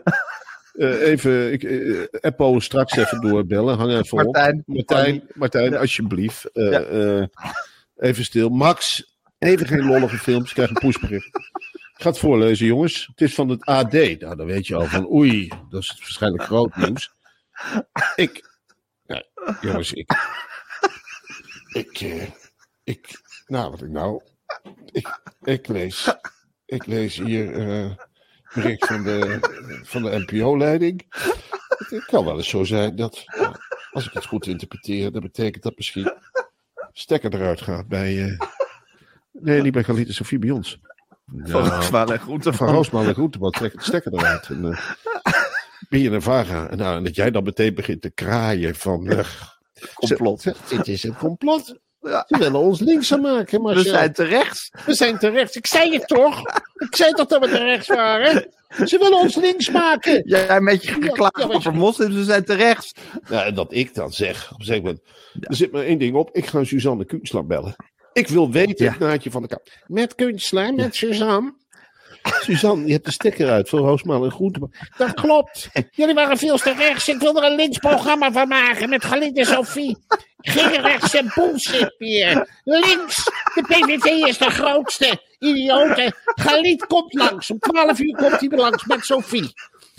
eh, 0.77 1.01
even, 1.01 1.51
ik, 1.53 1.63
eh, 1.63 2.03
Eppo 2.11 2.59
straks 2.59 2.95
even 2.95 3.21
doorbellen. 3.21 3.77
Hang 3.77 3.91
even 3.91 4.17
op. 4.17 4.23
Martijn. 4.23 4.63
Martijn, 4.65 5.23
Martijn, 5.33 5.71
Ja. 5.71 5.77
alsjeblieft. 5.79 6.45
eh, 6.51 7.17
eh, 7.21 7.27
even 7.97 8.23
stil. 8.23 8.49
Max, 8.49 9.05
even 9.39 9.67
geen 9.67 9.85
lollige 9.85 10.17
films. 10.17 10.53
Krijg 10.53 10.69
een 10.69 10.75
pushbericht. 10.75 11.29
Het 11.95 12.19
voorlezen, 12.19 12.65
jongens. 12.65 13.07
Het 13.07 13.21
is 13.21 13.33
van 13.33 13.49
het 13.49 13.65
AD. 13.65 13.91
Nou, 13.93 14.35
dan 14.35 14.45
weet 14.45 14.67
je 14.67 14.75
al 14.75 14.85
van, 14.85 15.11
oei, 15.11 15.47
dat 15.69 15.81
is 15.81 15.95
waarschijnlijk 15.99 16.43
groot 16.43 16.75
nieuws. 16.75 17.13
Ik, 18.15 18.49
ja, 19.05 19.23
jongens, 19.61 19.93
ik, 19.93 20.11
ik, 21.73 21.99
eh, 22.01 22.27
ik, 22.83 23.21
nou, 23.47 23.71
wat 23.71 23.81
ik 23.81 23.89
nou, 23.89 24.21
ik, 24.91 25.19
ik 25.43 25.67
lees, 25.67 26.15
ik 26.65 26.85
lees 26.85 27.17
hier 27.17 27.53
eh 27.69 27.91
bericht 28.55 28.85
van 28.85 29.03
de, 29.03 29.39
van 29.83 30.03
de 30.03 30.23
NPO-leiding. 30.25 31.05
Het 31.89 32.05
kan 32.05 32.25
wel 32.25 32.37
eens 32.37 32.49
zo 32.49 32.63
zijn 32.63 32.95
dat, 32.95 33.23
Als 33.91 34.05
ik 34.07 34.13
het 34.13 34.25
goed 34.25 34.47
interpreteer, 34.47 35.11
dan 35.11 35.21
betekent 35.21 35.63
dat 35.63 35.75
misschien 35.75 36.11
stekker 36.91 37.33
eruit 37.33 37.61
gaat 37.61 37.87
bij. 37.87 38.23
eh, 38.23 38.39
Nee, 39.31 39.61
niet 39.61 39.73
bij 39.73 39.83
Galita 39.83 40.11
Sofie, 40.11 40.39
bij 40.39 40.49
ons. 40.49 40.79
Van 41.43 41.63
Ja, 41.63 41.69
Roosmalen 41.69 42.13
en 42.13 42.19
Groente 42.21 42.53
van 42.53 42.67
Roosman 42.69 43.07
en 43.07 43.51
trekt 43.51 43.83
stekker 43.83 44.13
eruit. 44.13 44.47
En, 44.49 44.65
eh 44.65 44.77
ben 45.89 45.99
je 45.99 46.09
een 46.09 46.21
vaga. 46.21 46.67
En, 46.69 46.77
nou, 46.77 46.97
en 46.97 47.03
dat 47.03 47.15
jij 47.15 47.31
dan 47.31 47.43
meteen 47.43 47.73
begint 47.73 48.01
te 48.01 48.09
kraaien 48.09 48.75
van. 48.75 49.07
eh, 49.07 49.27
complot. 49.93 50.69
Dit 50.69 50.87
is 50.87 51.03
een 51.03 51.15
complot. 51.15 51.79
Ze 52.09 52.37
willen 52.37 52.59
ons 52.59 52.79
linkser 52.79 53.19
maken, 53.19 53.61
maar 53.61 53.75
We 53.75 53.81
zijn 53.81 54.13
te 54.13 54.23
rechts. 54.23 54.71
we 54.85 54.93
zijn 54.93 55.17
te 55.17 55.29
rechts. 55.29 55.55
Ik 55.55 55.67
zei 55.67 55.93
het 55.93 56.07
toch? 56.07 56.39
Ik 56.75 56.95
zei 56.95 57.11
toch 57.11 57.27
dat 57.27 57.45
we 57.45 57.49
te 57.49 57.63
rechts 57.63 57.87
waren? 57.87 58.53
Ze 58.85 58.97
willen 58.97 59.17
ons 59.17 59.35
links 59.35 59.69
maken. 59.69 60.21
Jij 60.25 60.61
met 60.61 60.83
je 60.83 60.91
geklaagd 60.91 61.37
ja, 61.37 61.47
over 61.47 61.73
moslims, 61.73 62.15
we 62.15 62.23
zijn 62.23 62.45
te 62.45 62.53
rechts. 62.53 62.93
En 63.29 63.55
dat 63.55 63.73
ik 63.73 63.93
dan 63.93 64.13
zeg, 64.13 64.51
op 64.53 64.59
een 64.59 64.65
zeker 64.65 64.83
moment, 64.83 65.01
er 65.39 65.55
zit 65.55 65.71
maar 65.71 65.83
één 65.83 65.97
ding 65.97 66.15
op. 66.15 66.29
Ik 66.31 66.45
ga 66.45 66.63
Suzanne 66.63 67.05
Kunstler 67.05 67.45
bellen. 67.45 67.75
Ik 68.13 68.27
wil 68.27 68.51
weten, 68.51 68.89
het 68.91 68.99
naadje 68.99 69.31
van 69.31 69.41
de 69.41 69.47
kant. 69.47 69.61
Met 69.87 70.15
Kunstler, 70.15 70.73
met 70.73 70.95
Suzanne. 70.95 71.53
Suzanne, 72.25 72.85
je 72.85 72.91
hebt 72.91 73.05
de 73.05 73.11
stekker 73.11 73.49
uit 73.49 73.69
voor 73.69 73.79
Roosmaal 73.79 74.23
en 74.23 74.31
Groente. 74.31 74.69
Dat 74.97 75.13
klopt. 75.13 75.69
Jullie 75.91 76.13
waren 76.13 76.37
veel 76.37 76.57
te 76.57 76.73
rechts. 76.73 77.07
Ik 77.07 77.19
wil 77.19 77.37
er 77.37 77.51
een 77.51 77.55
linksprogramma 77.55 78.31
van 78.31 78.47
maken 78.47 78.89
met 78.89 79.05
Galit 79.05 79.37
en 79.37 79.45
Sophie. 79.45 79.97
Geen 80.37 80.81
rechtse 80.81 81.31
bullshit 81.35 81.95
meer. 81.97 82.61
Links. 82.63 83.23
De 83.53 83.61
PVV 83.61 84.05
is 84.05 84.37
de 84.37 84.49
grootste. 84.49 85.21
Idioten. 85.39 86.15
Galit 86.25 86.85
komt 86.85 87.13
langs. 87.13 87.51
Om 87.51 87.59
12 87.59 87.99
uur 87.99 88.15
komt 88.15 88.39
hij 88.39 88.49
langs 88.49 88.85
met 88.85 89.05
Sophie. 89.05 89.53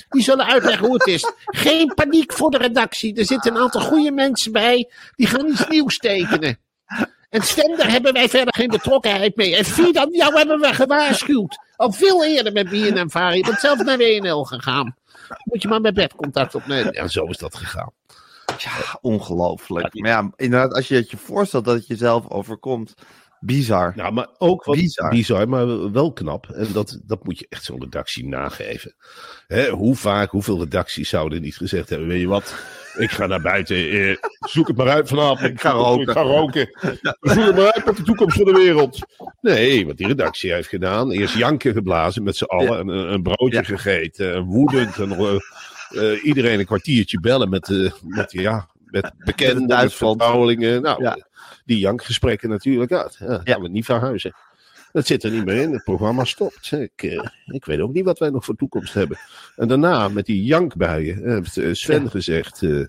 Die 0.08 0.22
zullen 0.22 0.46
uitleggen 0.46 0.86
hoe 0.86 0.94
het 0.94 1.06
is. 1.06 1.32
Geen 1.44 1.94
paniek 1.94 2.32
voor 2.32 2.50
de 2.50 2.58
redactie. 2.58 3.16
Er 3.16 3.24
zitten 3.24 3.54
een 3.54 3.60
aantal 3.60 3.80
goede 3.80 4.10
mensen 4.12 4.52
bij. 4.52 4.90
Die 5.16 5.26
gaan 5.26 5.48
iets 5.48 5.68
nieuws 5.68 5.98
tekenen. 5.98 6.58
En 7.30 7.76
daar 7.76 7.90
hebben 7.90 8.12
wij 8.12 8.28
verder 8.28 8.54
geen 8.54 8.68
betrokkenheid 8.68 9.36
mee. 9.36 9.56
En 9.56 9.64
Fidan, 9.64 10.08
jou 10.10 10.36
hebben 10.36 10.60
we 10.60 10.74
gewaarschuwd. 10.74 11.58
Al 11.76 11.92
veel 11.92 12.24
eerder 12.24 12.52
met 12.52 12.68
BNM 12.68 13.10
Varen. 13.10 13.36
Je 13.36 13.42
bent 13.44 13.60
zelf 13.60 13.84
naar 13.84 13.98
WNL 13.98 14.44
gegaan. 14.44 14.96
Moet 15.44 15.62
je 15.62 15.68
maar 15.68 15.80
met 15.80 15.94
Bert 15.94 16.14
contact 16.14 16.54
opnemen. 16.54 16.92
Ja, 16.92 17.08
zo 17.08 17.24
is 17.24 17.38
dat 17.38 17.54
gegaan. 17.54 17.92
Ja, 18.58 18.98
ongelooflijk. 19.00 19.94
Maar 19.94 20.10
ja, 20.10 20.30
inderdaad, 20.36 20.74
als 20.74 20.88
je 20.88 20.94
het 20.94 21.10
je 21.10 21.16
voorstelt 21.16 21.64
dat 21.64 21.74
het 21.74 21.86
jezelf 21.86 22.28
overkomt. 22.30 22.94
Bizar. 23.40 23.92
Nou, 23.96 24.12
maar 24.12 24.28
ook 24.38 24.64
wat 24.64 24.76
Bizar. 24.76 25.10
bizar, 25.10 25.48
maar 25.48 25.92
wel 25.92 26.12
knap. 26.12 26.46
En 26.46 26.72
dat, 26.72 27.00
dat 27.04 27.24
moet 27.24 27.38
je 27.38 27.46
echt 27.48 27.64
zo'n 27.64 27.80
redactie 27.80 28.28
nageven. 28.28 28.94
Hè, 29.46 29.70
hoe 29.70 29.96
vaak, 29.96 30.30
hoeveel 30.30 30.58
redacties 30.58 31.08
zouden 31.08 31.42
niet 31.42 31.56
gezegd 31.56 31.88
hebben: 31.88 32.08
Weet 32.08 32.20
je 32.20 32.26
wat, 32.26 32.54
ik 32.96 33.10
ga 33.10 33.26
naar 33.26 33.40
buiten, 33.40 33.76
eh, 33.76 34.16
zoek 34.40 34.68
het 34.68 34.76
maar 34.76 34.88
uit 34.88 35.08
vanavond. 35.08 35.40
Ik 35.40 35.60
ga 35.60 35.70
roken. 35.70 36.02
Ik 36.02 36.10
ga 36.10 36.20
roken. 36.22 36.68
Zoek 37.20 37.44
het 37.44 37.56
maar 37.56 37.72
uit 37.72 37.84
met 37.84 37.96
de 37.96 38.02
toekomst 38.02 38.36
van 38.36 38.44
de 38.44 38.52
wereld. 38.52 38.98
Nee, 39.40 39.86
wat 39.86 39.96
die 39.96 40.06
redactie 40.06 40.52
heeft 40.52 40.68
gedaan: 40.68 41.10
eerst 41.10 41.34
janken 41.36 41.72
geblazen 41.72 42.22
met 42.22 42.36
z'n 42.36 42.44
allen, 42.44 42.88
een, 42.88 43.12
een 43.12 43.22
broodje 43.22 43.64
gegeten, 43.64 44.34
en 44.34 44.42
woedend. 44.42 44.98
En, 44.98 45.10
eh, 45.10 45.34
eh, 45.90 46.24
iedereen 46.24 46.58
een 46.58 46.66
kwartiertje 46.66 47.20
bellen 47.20 47.48
met, 47.48 47.70
eh, 47.70 47.90
met, 48.02 48.32
ja, 48.32 48.68
met 48.84 49.12
bekenden, 49.18 49.66
met. 49.66 50.80
Nou, 50.80 51.02
Ja. 51.02 51.18
die 51.64 51.78
jankgesprekken 51.78 52.48
natuurlijk 52.48 52.92
uit. 52.92 53.16
Ja, 53.18 53.40
gaan 53.44 53.62
we 53.62 53.68
niet 53.68 53.84
verhuizen. 53.84 54.34
Dat 54.96 55.06
zit 55.06 55.22
er 55.22 55.30
niet 55.30 55.44
meer 55.44 55.56
in. 55.62 55.72
Het 55.72 55.84
programma 55.84 56.24
stopt. 56.24 56.72
Ik, 56.72 57.02
eh, 57.02 57.24
ik 57.46 57.64
weet 57.64 57.80
ook 57.80 57.92
niet 57.92 58.04
wat 58.04 58.18
wij 58.18 58.30
nog 58.30 58.44
voor 58.44 58.56
toekomst 58.56 58.94
hebben. 58.94 59.18
En 59.56 59.68
daarna 59.68 60.08
met 60.08 60.26
die 60.26 60.44
jankbuien 60.44 61.30
heeft 61.34 61.56
eh, 61.56 61.72
Sven 61.72 62.10
gezegd: 62.10 62.62
eh, 62.62 62.84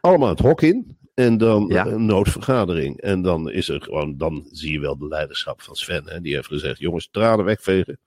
allemaal 0.00 0.28
het 0.28 0.38
hok 0.38 0.62
in. 0.62 0.96
En 1.14 1.38
dan 1.38 1.66
Ja. 1.68 1.86
een 1.86 2.06
noodvergadering. 2.06 3.00
En 3.00 3.22
dan 3.22 3.50
is 3.50 3.68
er 3.68 3.82
gewoon, 3.82 4.16
dan 4.16 4.46
zie 4.50 4.72
je 4.72 4.80
wel 4.80 4.98
de 4.98 5.08
leiderschap 5.08 5.62
van 5.62 5.74
Sven. 5.74 6.02
Hè? 6.06 6.20
Die 6.20 6.34
heeft 6.34 6.46
gezegd: 6.46 6.78
jongens, 6.78 7.08
tranen 7.10 7.44
wegvegen. 7.44 7.98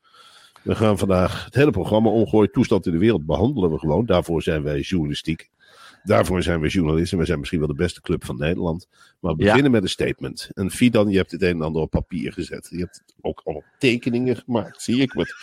We 0.62 0.76
gaan 0.76 0.98
vandaag 0.98 1.46
het 1.46 1.56
hele 1.56 1.72
programma 1.72 2.10
omgooien. 2.10 2.52
Toestand 2.52 2.86
in 2.86 2.92
de 2.92 2.98
wereld 2.98 3.26
behandelen 3.26 3.72
we 3.72 3.80
gewoon. 3.80 4.06
Daarvoor 4.06 4.42
zijn 4.42 4.64
wij 4.64 4.80
journalistiek. 4.80 5.50
Daarvoor 6.06 6.44
zijn 6.44 6.60
we 6.60 6.68
journalisten. 6.68 7.18
We 7.18 7.26
zijn 7.26 7.38
misschien 7.40 7.60
wel 7.60 7.68
de 7.68 7.74
beste 7.76 8.02
club 8.02 8.26
van 8.26 8.38
Nederland. 8.38 8.88
Maar 9.20 9.36
we 9.36 9.42
Ja. 9.44 9.48
beginnen 9.48 9.72
met 9.72 9.84
een 9.84 9.90
statement. 9.90 10.50
En 10.54 10.72
Fidan, 10.72 11.10
je 11.10 11.18
hebt 11.18 11.32
het 11.32 11.42
een 11.42 11.50
en 11.50 11.62
ander 11.62 11.82
op 11.82 11.90
papier 11.90 12.34
gezet. 12.34 12.68
Je 12.72 12.78
hebt 12.80 13.04
ook 13.22 13.42
al 13.44 13.64
tekeningen 13.80 14.36
gemaakt, 14.36 14.82
zie 14.82 15.02
ik. 15.02 15.14
Met... 15.16 15.36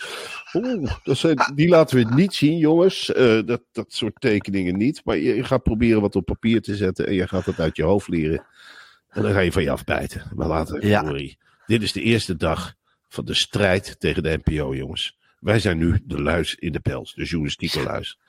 Oeh, 0.53 0.91
dat 1.03 1.17
zijn, 1.17 1.51
die 1.55 1.67
laten 1.67 1.97
we 1.97 2.15
niet 2.15 2.33
zien, 2.33 2.57
jongens. 2.57 3.11
Eh, 3.13 3.39
dat, 3.45 3.61
dat 3.71 3.93
soort 3.93 4.21
tekeningen 4.21 4.77
niet. 4.77 5.01
Maar 5.05 5.17
je, 5.17 5.35
je 5.35 5.43
gaat 5.43 5.63
proberen 5.63 6.01
wat 6.01 6.15
op 6.15 6.25
papier 6.25 6.61
te 6.61 6.75
zetten. 6.75 7.07
En 7.07 7.13
je 7.13 7.27
gaat 7.27 7.45
het 7.45 7.59
uit 7.59 7.75
je 7.75 7.83
hoofd 7.83 8.07
leren. 8.07 8.45
En 9.09 9.21
dan 9.21 9.31
ga 9.31 9.39
je 9.39 9.51
van 9.51 9.63
je 9.63 9.71
afbijten. 9.71 10.31
Maar 10.35 10.47
later, 10.47 10.87
Ja. 10.87 11.03
sorry. 11.03 11.37
Dit 11.65 11.81
is 11.81 11.91
de 11.91 12.01
eerste 12.01 12.35
dag 12.35 12.73
van 13.09 13.25
de 13.25 13.33
strijd 13.33 13.95
tegen 13.99 14.23
de 14.23 14.39
NPO, 14.43 14.75
jongens. 14.75 15.17
Wij 15.39 15.59
zijn 15.59 15.77
nu 15.77 15.99
de 16.05 16.21
luis 16.21 16.55
in 16.55 16.71
de 16.71 16.79
pels. 16.79 17.13
De 17.13 17.23
journalistieke 17.23 17.83
luis. 17.83 18.19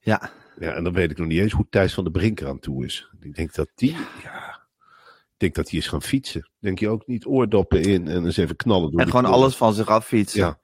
Ja. 0.00 0.30
Ja, 0.58 0.72
en 0.72 0.84
dan 0.84 0.92
weet 0.92 1.10
ik 1.10 1.18
nog 1.18 1.26
niet 1.26 1.38
eens 1.40 1.52
hoe 1.52 1.66
Thijs 1.70 1.94
van 1.94 2.04
de 2.04 2.10
Brink 2.10 2.42
aan 2.42 2.58
toe 2.58 2.84
is. 2.84 3.08
Ik 3.20 3.34
denk 3.36 3.54
dat 3.54 3.68
die, 3.74 3.96
ja, 4.22 4.60
ik 5.04 5.34
denk 5.36 5.54
dat 5.54 5.70
hij 5.70 5.78
is 5.78 5.88
gaan 5.88 6.02
fietsen. 6.02 6.50
Denk 6.60 6.78
je 6.78 6.88
ook 6.88 7.06
niet 7.06 7.26
oordoppen 7.26 7.82
in 7.82 8.08
en 8.08 8.24
eens 8.24 8.36
even 8.36 8.56
knallen 8.56 8.90
door 8.90 9.00
En 9.00 9.06
gewoon 9.10 9.24
alles 9.24 9.56
van 9.56 9.74
zich 9.74 9.86
affietsen. 9.88 10.40
Ja, 10.40 10.58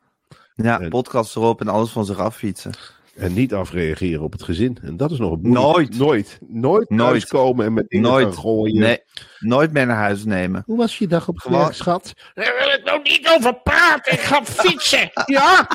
Ja, 0.54 0.80
En- 0.80 0.88
podcast 0.88 1.36
erop 1.36 1.60
en 1.60 1.68
alles 1.68 1.90
van 1.90 2.04
zich 2.04 2.18
affietsen. 2.18 2.72
en 3.14 3.32
niet 3.34 3.54
afreageren 3.54 4.22
op 4.22 4.32
het 4.32 4.42
gezin. 4.42 4.78
En 4.82 4.96
dat 4.96 5.10
is 5.10 5.18
nog 5.18 5.32
een 5.32 5.40
moeilijk- 5.40 5.64
Nooit. 5.66 5.98
Nooit. 5.98 6.38
Nooit 6.48 6.90
Nooit. 6.90 7.08
thuiskomen 7.10 7.66
en 7.66 7.72
met 7.72 7.88
dingen 7.88 8.10
Nooit. 8.10 8.36
gooien. 8.36 8.78
Nee, 8.80 8.98
nooit 9.38 9.72
meer 9.72 9.86
naar 9.86 9.96
huis 9.96 10.24
nemen. 10.24 10.62
Hoe 10.66 10.76
was 10.76 10.98
je 10.98 11.06
dag 11.06 11.28
op 11.28 11.42
werk, 11.42 11.72
schat? 11.72 12.12
Daar 12.34 12.54
wil 12.58 12.68
ik 12.78 12.84
nou 12.84 13.02
niet 13.02 13.28
over 13.36 13.60
praten. 13.62 14.12
Ik 14.12 14.18
ga 14.20 14.44
fietsen. 14.44 15.10
Ja? 15.26 15.68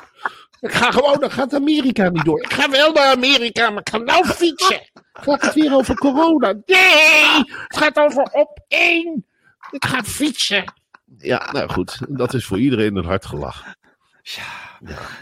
Ik 0.62 0.72
ga 0.72 0.92
gewoon, 0.92 1.20
dan 1.20 1.32
gaat 1.32 1.54
Amerika 1.54 2.10
niet 2.10 2.26
door. 2.26 2.40
Ik 2.42 2.54
ga 2.54 2.70
wel 2.70 2.92
naar 2.92 3.16
Amerika, 3.16 3.70
maar 3.70 3.80
ik 3.80 3.90
ga 3.90 3.98
nou 3.98 4.26
fietsen. 4.26 4.90
Gaat 5.14 5.42
het 5.42 5.54
weer 5.54 5.76
over 5.76 5.96
corona? 5.96 6.54
Nee, 6.66 7.36
het 7.68 7.78
gaat 7.78 7.98
over 7.98 8.24
op 8.24 8.64
één. 8.68 9.26
Ik 9.72 9.86
ga 9.86 10.04
fietsen. 10.04 10.74
Ja, 11.18 11.52
nou 11.52 11.70
goed. 11.70 12.00
Dat 12.10 12.34
is 12.34 12.46
voor 12.46 12.60
iedereen 12.60 12.96
een 12.96 13.06
hard 13.06 13.26
gelach. 13.26 13.64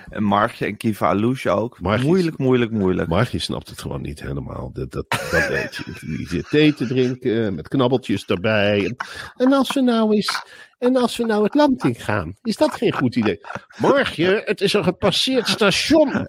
En 0.10 0.23
Margje 0.23 0.65
en 0.65 0.78
Kiva 0.78 1.08
Alouche 1.08 1.49
ook. 1.49 1.80
Moeilijk, 1.80 2.38
moeilijk, 2.38 2.71
moeilijk. 2.71 3.10
Maar 3.10 3.30
je 3.32 3.39
snapt 3.39 3.69
het 3.69 3.82
gewoon 3.82 4.02
niet 4.02 4.21
helemaal. 4.21 4.71
Dat, 4.73 4.91
dat, 4.91 5.10
dat 5.10 5.47
weet 5.47 5.75
je. 5.75 5.84
Die 6.17 6.28
zit 6.28 6.49
thee 6.49 6.73
te 6.73 6.88
drinken 6.88 7.56
met 7.56 7.67
knabbeltjes 7.67 8.25
erbij. 8.25 8.86
En, 8.86 8.95
en 9.36 9.54
als 9.54 9.73
we 9.73 9.82
nou 9.82 10.15
eens. 10.15 10.41
En 10.79 10.95
als 10.95 11.17
we 11.17 11.25
nou 11.25 11.43
het 11.43 11.53
land 11.53 11.83
in 11.83 11.95
gaan, 11.95 12.35
is 12.43 12.55
dat 12.57 12.71
geen 12.73 12.93
goed 12.93 13.15
idee? 13.15 13.39
Margje, 13.77 14.41
het 14.45 14.61
is 14.61 14.73
een 14.73 14.83
gepasseerd 14.83 15.47
station. 15.47 16.27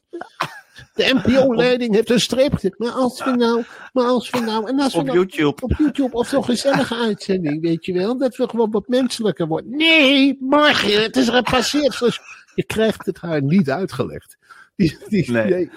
De 0.94 1.20
NPO-leiding 1.24 1.94
heeft 1.94 2.10
een 2.10 2.20
streep 2.20 2.54
gezet. 2.54 2.78
Maar 2.78 2.90
als 2.90 3.24
we 3.24 3.30
nou, 3.30 3.64
maar 3.92 4.04
als 4.04 4.30
we 4.30 4.38
nou, 4.40 4.68
en 4.68 4.80
als 4.80 4.92
we 4.92 4.98
Op 4.98 5.06
nou, 5.06 5.18
YouTube. 5.18 5.62
op 5.62 5.72
YouTube 5.78 6.16
of 6.16 6.28
zo'n 6.28 6.44
gezellige 6.44 6.94
uitzending, 6.96 7.62
weet 7.62 7.86
je 7.86 7.92
wel, 7.92 8.18
dat 8.18 8.36
we 8.36 8.48
gewoon 8.48 8.70
wat 8.70 8.88
menselijker 8.88 9.46
worden. 9.46 9.76
Nee, 9.76 10.36
Margje, 10.40 10.98
het 10.98 11.16
is 11.16 11.26
een 11.26 11.34
gepasseerd 11.34 11.94
station. 11.94 12.26
Je 12.54 12.64
krijgt 12.64 13.06
het 13.06 13.18
haar 13.20 13.42
niet 13.42 13.70
uitgelegd. 13.70 14.36
Die, 14.76 14.98
die, 15.08 15.30
Nee. 15.30 15.50
nee. 15.50 15.70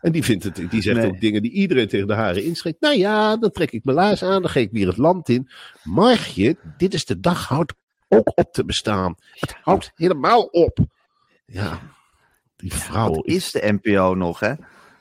En 0.00 0.12
die, 0.12 0.24
vindt 0.24 0.44
het, 0.44 0.62
die 0.70 0.82
zegt 0.82 0.96
Nee. 0.96 1.06
ook 1.06 1.20
dingen 1.20 1.42
die 1.42 1.50
iedereen 1.50 1.88
tegen 1.88 2.06
de 2.06 2.14
haren 2.14 2.44
inschrijft. 2.44 2.80
Nou 2.80 2.96
ja, 2.98 3.36
dan 3.36 3.50
trek 3.50 3.70
ik 3.70 3.84
mijn 3.84 3.96
laars 3.96 4.22
aan, 4.22 4.42
dan 4.42 4.50
ga 4.50 4.60
ik 4.60 4.70
weer 4.72 4.86
het 4.86 4.96
land 4.96 5.28
in. 5.28 5.48
Margje, 5.82 6.56
dit 6.76 6.94
is 6.94 7.04
de 7.04 7.20
dag, 7.20 7.46
houdt 7.48 7.74
ook 8.10 8.32
op 8.34 8.52
te 8.52 8.64
bestaan. 8.64 9.14
Het 9.32 9.56
houdt 9.62 9.92
helemaal 9.94 10.42
op. 10.42 10.78
Ja, 11.46 11.78
die 12.56 12.72
vrouw 12.74 13.10
Wat 13.14 13.26
is 13.26 13.50
de 13.50 13.78
NPO 13.82 14.14
nog, 14.14 14.40
hè? 14.40 14.52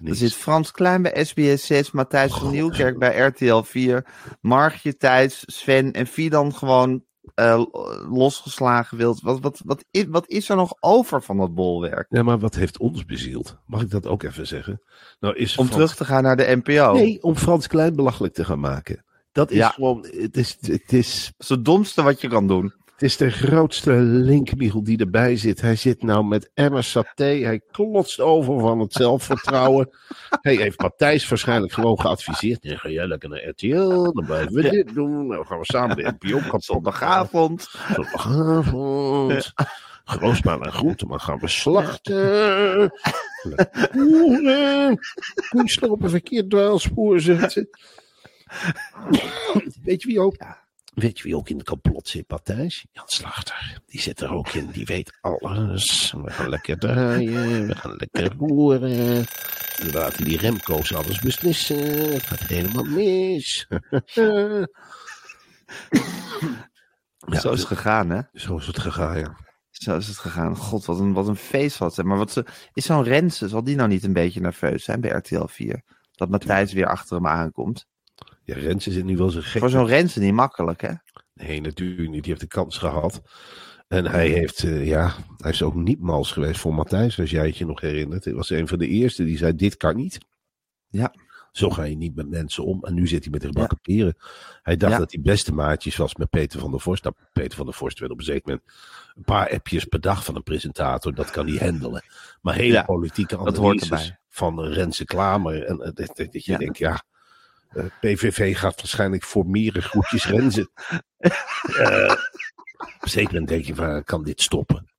Er 0.05 0.15
zit 0.15 0.33
Frans 0.33 0.71
Klein 0.71 1.01
bij 1.01 1.23
SBS 1.25 1.65
6, 1.65 1.91
Matthijs 1.91 2.33
van 2.33 2.51
Nieuwkerk 2.51 2.97
bij 2.99 3.17
RTL 3.19 3.61
4, 3.61 4.05
Margje 4.41 4.95
Thijs, 4.97 5.43
Sven 5.45 5.91
en 5.91 6.07
Fidan 6.07 6.53
gewoon 6.55 7.03
eh, 7.35 7.63
losgeslagen 8.09 8.97
wild. 8.97 9.21
Wat, 9.21 9.39
wat, 9.39 9.61
wat, 9.65 9.85
is, 9.91 10.05
wat 10.09 10.27
is 10.27 10.49
er 10.49 10.55
nog 10.55 10.73
over 10.79 11.21
van 11.21 11.37
dat 11.37 11.53
bolwerk? 11.53 12.05
Ja, 12.09 12.23
maar 12.23 12.39
wat 12.39 12.55
heeft 12.55 12.77
ons 12.79 13.05
bezield? 13.05 13.57
Mag 13.65 13.81
ik 13.81 13.89
dat 13.89 14.07
ook 14.07 14.23
even 14.23 14.47
zeggen? 14.47 14.81
Nou, 15.19 15.35
is 15.35 15.49
Om 15.57 15.65
Frans- 15.65 15.71
terug 15.71 15.95
te 15.95 16.05
gaan 16.05 16.23
naar 16.23 16.37
de 16.37 16.61
NPO. 16.63 16.93
Nee, 16.93 17.21
om 17.23 17.35
Frans 17.35 17.67
Klein 17.67 17.95
belachelijk 17.95 18.33
te 18.33 18.45
gaan 18.45 18.59
maken. 18.59 19.05
Dat 19.31 19.51
is 19.51 19.57
Ja. 19.57 19.69
gewoon, 19.69 20.05
het 20.11 20.37
is, 20.37 20.57
het, 20.61 20.93
is, 20.93 21.23
Dat 21.25 21.33
is 21.37 21.49
het 21.49 21.65
domste 21.65 22.01
wat 22.01 22.21
je 22.21 22.27
kan 22.27 22.47
doen. 22.47 22.73
Het 22.99 23.09
is 23.09 23.17
de 23.17 23.29
grootste 23.29 23.91
linkmiegel 24.01 24.83
die 24.83 24.97
erbij 24.97 25.37
zit. 25.37 25.61
Hij 25.61 25.75
zit 25.75 26.03
nou 26.03 26.23
met 26.25 26.51
Emma 26.53 26.81
Saté. 26.81 27.23
Hij 27.23 27.61
klotst 27.71 28.19
over 28.19 28.59
van 28.59 28.79
het 28.79 28.93
zelfvertrouwen. 28.93 29.89
hij 30.41 30.55
heeft 30.55 30.81
Matthijs 30.81 31.27
waarschijnlijk 31.29 31.73
gewoon 31.73 31.99
geadviseerd. 31.99 32.63
Nee, 32.63 32.77
ga 32.77 32.89
jij 32.89 33.07
lekker 33.07 33.29
naar 33.29 33.47
RTL, 33.47 34.11
dan 34.11 34.25
blijven 34.25 34.53
we 34.53 34.63
Ja. 34.63 34.69
dit 34.69 34.93
doen. 34.93 35.27
Dan 35.27 35.45
gaan 35.45 35.59
we 35.59 35.65
samen 35.65 35.95
de 35.95 36.13
NPO 36.19 36.37
kapot 36.39 36.63
Zondagavond. 36.73 37.69
Zondagavond. 37.93 39.53
Groosmaan 40.03 40.63
en 40.63 40.71
Groenteman 40.71 41.19
gaan 41.21 41.39
we 41.39 41.47
slachten. 41.47 42.91
Boeren. 43.93 44.99
Kunstler 45.49 45.91
op 45.91 46.03
een 46.03 46.09
verkeerd 46.09 46.49
dwaalspoor 46.49 47.19
zetten. 47.19 47.69
Weet 49.83 50.01
je 50.01 50.07
wie 50.07 50.19
ook? 50.19 50.35
Weet 50.99 51.17
je 51.17 51.23
wie 51.23 51.35
ook 51.35 51.49
in 51.49 51.57
de 51.57 51.63
complot 51.63 52.07
zit, 52.07 52.29
Matthijs? 52.29 52.85
Jan 52.91 53.07
Slachter. 53.07 53.81
Die 53.85 54.01
zit 54.01 54.21
er 54.21 54.33
ook 54.33 54.49
in. 54.49 54.67
Die 54.71 54.85
weet 54.85 55.17
alles. 55.21 56.13
We 56.23 56.31
gaan 56.31 56.49
lekker 56.49 56.77
draaien. 56.77 57.67
We 57.67 57.75
gaan 57.75 57.95
lekker 57.95 58.35
roeren. 58.37 59.25
We 59.77 59.89
laten 59.93 60.25
die 60.25 60.37
Remco's 60.37 60.93
alles 60.93 61.19
beslissen. 61.19 62.11
Het 62.13 62.23
gaat 62.23 62.39
helemaal 62.39 62.83
mis. 62.83 63.67
Ja, 67.19 67.39
Zo 67.39 67.51
is 67.51 67.59
het 67.59 67.67
gegaan, 67.67 68.09
hè? 68.09 68.21
Zo 68.33 68.57
is 68.57 68.67
het 68.67 68.79
gegaan, 68.79 69.19
ja. 69.19 69.37
Zo 69.69 69.97
is 69.97 70.07
het 70.07 70.17
gegaan. 70.17 70.55
God, 70.55 70.85
wat 70.85 70.99
een, 70.99 71.13
wat 71.13 71.27
een 71.27 71.35
feest 71.35 71.77
was 71.77 71.97
het. 71.97 72.05
Maar 72.05 72.17
wat 72.17 72.31
ze, 72.31 72.45
is 72.73 72.85
zo'n 72.85 73.03
Rensen, 73.03 73.49
zal 73.49 73.63
die 73.63 73.75
nou 73.75 73.89
niet 73.89 74.03
een 74.03 74.13
beetje 74.13 74.41
nerveus 74.41 74.83
zijn 74.83 75.01
bij 75.01 75.11
RTL 75.11 75.45
4? 75.45 75.83
Dat 76.11 76.29
Matthijs 76.29 76.73
weer 76.73 76.87
achter 76.87 77.15
hem 77.15 77.27
aankomt. 77.27 77.85
Ja, 78.49 78.55
Rens 78.55 78.83
zit 78.87 79.03
nu 79.05 79.17
wel 79.17 79.29
zo 79.29 79.39
gek. 79.43 79.59
Voor 79.59 79.69
zo'n 79.69 79.85
Rensen 79.87 80.21
niet 80.21 80.33
makkelijk, 80.33 80.81
hè? 80.81 80.91
Nee, 81.33 81.61
natuurlijk 81.61 82.09
niet. 82.09 82.23
Die 82.23 82.29
heeft 82.31 82.41
de 82.41 82.47
kans 82.47 82.77
gehad. 82.77 83.21
En 83.87 84.05
hij 84.05 84.27
heeft, 84.27 84.63
eh, 84.63 84.87
ja, 84.87 85.13
hij 85.37 85.51
is 85.51 85.63
ook 85.63 85.75
niet 85.75 85.99
mals 85.99 86.31
geweest 86.31 86.59
voor 86.59 86.73
Matthijs, 86.73 87.19
als 87.19 87.29
jij 87.29 87.45
het 87.45 87.57
je 87.57 87.65
nog 87.65 87.81
herinnert. 87.81 88.25
Hij 88.25 88.33
was 88.33 88.49
een 88.49 88.67
van 88.67 88.77
de 88.77 88.87
eerste 88.87 89.23
die 89.23 89.37
zei, 89.37 89.55
dit 89.55 89.77
kan 89.77 89.95
niet. 89.95 90.17
Ja. 90.89 91.13
Zo 91.51 91.69
ga 91.69 91.83
je 91.83 91.95
niet 91.95 92.15
met 92.15 92.29
mensen 92.29 92.65
om. 92.65 92.83
En 92.83 92.93
nu 92.93 93.07
zit 93.07 93.23
hij 93.23 93.31
met 93.31 93.41
de 93.41 93.47
gebakken 93.47 93.79
peren. 93.81 94.17
Hij 94.61 94.77
dacht 94.77 94.93
Ja. 94.93 94.99
dat 94.99 95.11
hij 95.11 95.21
beste 95.21 95.53
maatjes 95.53 95.95
was 95.95 96.15
met 96.15 96.29
Peter 96.29 96.59
van 96.59 96.71
der 96.71 96.79
Vorst. 96.79 97.03
Nou, 97.03 97.15
Peter 97.33 97.57
van 97.57 97.65
der 97.65 97.75
Vorst 97.75 97.99
werd 97.99 98.11
op 98.11 98.17
een 98.17 98.23
zeker 98.23 98.41
moment 98.49 98.67
een 99.15 99.23
paar 99.23 99.49
appjes 99.51 99.85
per 99.85 100.01
dag 100.01 100.25
van 100.25 100.35
een 100.35 100.43
presentator. 100.43 101.13
Dat 101.15 101.29
kan 101.31 101.47
hij 101.47 101.57
handelen. 101.67 102.03
Maar 102.41 102.55
hele 102.55 102.73
Ja, 102.73 102.83
politieke 102.83 103.35
dat 103.43 103.57
hoort 103.57 103.83
analyses 103.83 104.13
van 104.29 104.59
Renze 104.63 105.05
Klamer. 105.05 105.63
En 105.63 105.79
eh, 105.81 105.91
dat, 105.93 105.95
dat, 105.95 106.17
dat 106.31 106.45
je 106.45 106.51
Ja. 106.51 106.57
denkt, 106.57 106.77
ja, 106.77 107.03
PVV 107.99 108.57
gaat 108.57 108.75
waarschijnlijk 108.75 109.23
voor 109.23 109.45
meer 109.45 109.81
groetjes 109.81 110.27
Renze. 110.27 110.69
Eh, 111.77 112.15
zeker 113.01 113.33
moment 113.33 113.47
denk 113.47 113.65
je 113.65 113.75
van, 113.75 114.03
kan 114.03 114.23
dit 114.23 114.41
stoppen? 114.41 114.89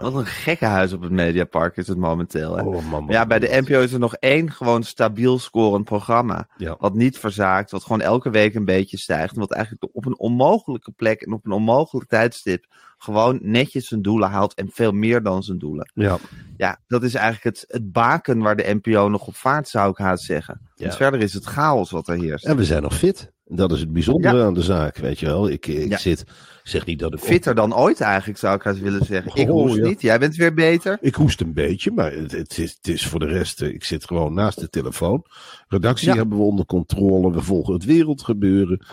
Wat 0.00 0.14
een 0.14 0.26
gekke 0.26 0.64
huis 0.64 0.92
op 0.92 1.02
het 1.02 1.10
Mediapark 1.10 1.76
is 1.76 1.86
het 1.86 1.98
momenteel, 1.98 2.56
hè? 2.56 2.62
Oh, 2.62 2.72
man, 2.72 2.84
man, 2.84 3.04
Maar 3.04 3.14
ja, 3.14 3.26
bij 3.26 3.38
de 3.38 3.48
man. 3.48 3.58
NPO 3.60 3.80
is 3.80 3.92
er 3.92 3.98
nog 3.98 4.14
één 4.14 4.52
gewoon 4.52 4.82
stabiel 4.82 5.38
scorend 5.38 5.84
programma. 5.84 6.48
Ja. 6.56 6.76
Wat 6.78 6.94
niet 6.94 7.18
verzaakt, 7.18 7.70
wat 7.70 7.82
gewoon 7.82 8.00
elke 8.00 8.30
week 8.30 8.54
een 8.54 8.64
beetje 8.64 8.98
stijgt. 8.98 9.34
En 9.34 9.40
wat 9.40 9.52
eigenlijk 9.52 9.96
op 9.96 10.06
een 10.06 10.18
onmogelijke 10.18 10.92
plek 10.92 11.22
en 11.22 11.32
op 11.32 11.46
een 11.46 11.52
onmogelijk 11.52 12.08
tijdstip 12.08 12.66
gewoon 13.04 13.38
netjes 13.42 13.86
zijn 13.88 14.02
doelen 14.02 14.30
haalt. 14.30 14.54
En 14.54 14.68
veel 14.72 14.92
meer 14.92 15.22
dan 15.22 15.42
zijn 15.42 15.58
doelen. 15.58 15.90
Ja, 15.94 16.18
Ja, 16.56 16.80
dat 16.86 17.02
is 17.02 17.14
eigenlijk 17.14 17.56
het, 17.56 17.64
het 17.68 17.92
baken 17.92 18.38
waar 18.38 18.56
de 18.56 18.78
NPO 18.82 19.08
nog 19.08 19.26
op 19.26 19.36
vaart, 19.36 19.68
zou 19.68 19.90
ik 19.90 19.96
haast 19.96 20.24
zeggen. 20.24 20.60
Ja. 20.74 20.84
Want 20.84 20.96
verder 20.96 21.20
is 21.20 21.32
het 21.34 21.44
chaos 21.44 21.90
wat 21.90 22.08
er 22.08 22.16
heerst. 22.20 22.44
en 22.44 22.56
we 22.56 22.64
zijn 22.64 22.82
nog 22.82 22.94
fit. 22.96 23.32
Dat 23.46 23.72
is 23.72 23.80
het 23.80 23.92
bijzondere 23.92 24.44
aan 24.44 24.54
de 24.54 24.62
zaak, 24.62 24.96
weet 24.96 25.18
je 25.20 25.26
wel. 25.26 25.48
Ik, 25.50 25.66
ik 25.66 25.88
Ja. 25.88 25.96
zit, 25.96 26.24
zeg 26.62 26.86
niet 26.86 26.98
dat 26.98 27.12
ik... 27.12 27.18
Fitter 27.20 27.54
dan 27.54 27.74
ooit 27.74 28.00
eigenlijk, 28.00 28.38
zou 28.38 28.56
ik 28.56 28.62
haast 28.62 28.80
willen 28.80 29.04
zeggen. 29.04 29.32
Ik 29.34 29.48
Oh, 29.50 29.54
hoest 29.60 29.76
ja. 29.76 29.86
niet, 29.86 30.00
jij 30.00 30.18
bent 30.18 30.36
weer 30.36 30.54
beter. 30.54 30.98
Ik 31.00 31.14
hoest 31.14 31.40
een 31.40 31.52
beetje, 31.52 31.90
maar 31.90 32.12
het, 32.12 32.32
het, 32.32 32.58
is, 32.58 32.74
het 32.82 32.88
is 32.88 33.06
voor 33.06 33.20
de 33.20 33.26
rest... 33.26 33.62
eh, 33.62 33.68
Ik 33.68 33.84
zit 33.84 34.04
gewoon 34.04 34.34
naast 34.34 34.60
de 34.60 34.68
telefoon. 34.68 35.24
Redactie 35.68 36.10
hebben 36.12 36.38
we 36.38 36.44
onder 36.44 36.66
controle. 36.66 37.32
We 37.32 37.40
volgen 37.42 37.74
het 37.74 37.84
wereldgebeuren. 37.84 38.86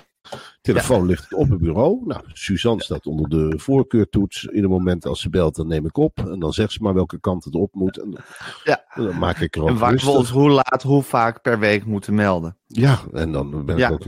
Telefoon 0.62 1.06
ligt 1.06 1.34
op 1.34 1.50
het 1.50 1.60
bureau. 1.60 2.02
Nou, 2.06 2.22
Suzanne 2.34 2.84
staat 2.84 3.06
onder 3.06 3.30
de 3.30 3.54
voorkeurtoets. 3.60 4.44
In 4.46 4.62
het 4.62 4.72
moment 4.72 5.06
als 5.06 5.22
ze 5.22 5.30
belt, 5.30 5.56
dan 5.56 5.68
neem 5.68 5.86
ik 5.86 5.98
op. 5.98 6.20
En 6.32 6.40
dan 6.40 6.54
zegt 6.54 6.72
ze 6.72 6.82
maar 6.82 6.94
welke 6.94 7.20
kant 7.20 7.44
het 7.44 7.56
op 7.56 7.74
moet. 7.74 7.98
En, 7.98 8.16
Ja. 8.64 8.84
en 8.90 9.04
dan 9.04 9.18
maak 9.18 9.40
ik 9.40 9.56
er 9.56 9.62
En 9.66 9.72
ook 9.72 9.78
waar 9.78 9.90
we 9.92 9.96
rustig. 9.96 10.16
ons 10.16 10.30
hoe 10.30 10.50
laat, 10.50 10.84
hoe 10.84 11.04
vaak 11.04 11.42
per 11.42 11.60
week 11.60 11.86
moeten 11.86 12.14
melden. 12.14 12.58
Ja, 12.68 13.00
en 13.14 13.32
dan 13.32 13.66
ben 13.66 13.76
ik 13.76 13.82
Ja. 13.82 13.90
ook 13.90 14.06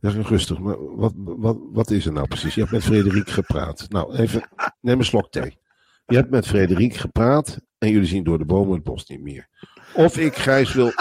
eh, 0.00 0.14
ik 0.18 0.26
rustig. 0.26 0.58
Maar 0.58 0.96
wat, 0.96 1.12
wat, 1.16 1.56
wat 1.72 1.90
is 1.90 2.06
er 2.06 2.12
nou 2.12 2.26
precies? 2.28 2.54
Je 2.54 2.60
hebt 2.60 2.72
met 2.72 2.84
Frederik 2.84 3.30
gepraat. 3.30 3.86
Nou, 3.88 4.16
even, 4.16 4.48
neem 4.80 4.98
een 4.98 5.04
slok 5.04 5.30
thee. 5.30 5.58
Je 6.06 6.16
hebt 6.16 6.30
met 6.30 6.46
Frederik 6.46 6.94
gepraat 6.94 7.58
en 7.78 7.90
jullie 7.90 8.08
zien 8.08 8.24
door 8.24 8.38
de 8.38 8.44
bomen 8.44 8.74
het 8.74 8.84
bos 8.84 9.06
niet 9.06 9.22
meer. 9.22 9.48
Of 9.94 10.16
ik 10.18 10.36
Gijs 10.36 10.72
wil... 10.72 10.92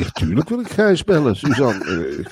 Ja, 0.00 0.08
tuurlijk 0.12 0.48
wil 0.48 0.60
ik 0.60 0.68
Gijs 0.70 1.04
bellen, 1.04 1.36
Suzanne. 1.36 2.24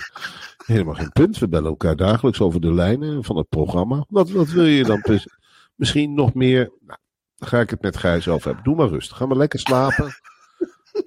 Helemaal 0.68 0.94
geen 0.94 1.12
punt. 1.12 1.38
We 1.38 1.48
bellen 1.48 1.70
elkaar 1.70 1.96
dagelijks 1.96 2.40
over 2.40 2.60
de 2.60 2.72
lijnen 2.72 3.24
van 3.24 3.36
het 3.36 3.48
programma. 3.48 4.04
Wat, 4.08 4.30
wat 4.30 4.48
wil 4.48 4.64
je 4.64 4.84
dan? 4.84 5.00
precies? 5.00 5.38
Misschien 5.74 6.14
nog 6.14 6.34
meer... 6.34 6.72
Nou, 6.80 6.98
dan 7.36 7.48
ga 7.48 7.60
ik 7.60 7.70
het 7.70 7.82
met 7.82 7.96
Gijs 7.96 8.28
over 8.28 8.46
hebben. 8.46 8.64
Doe 8.64 8.76
maar 8.76 8.88
rustig. 8.88 9.16
Ga 9.16 9.26
maar 9.26 9.36
lekker 9.36 9.58
slapen. 9.58 10.12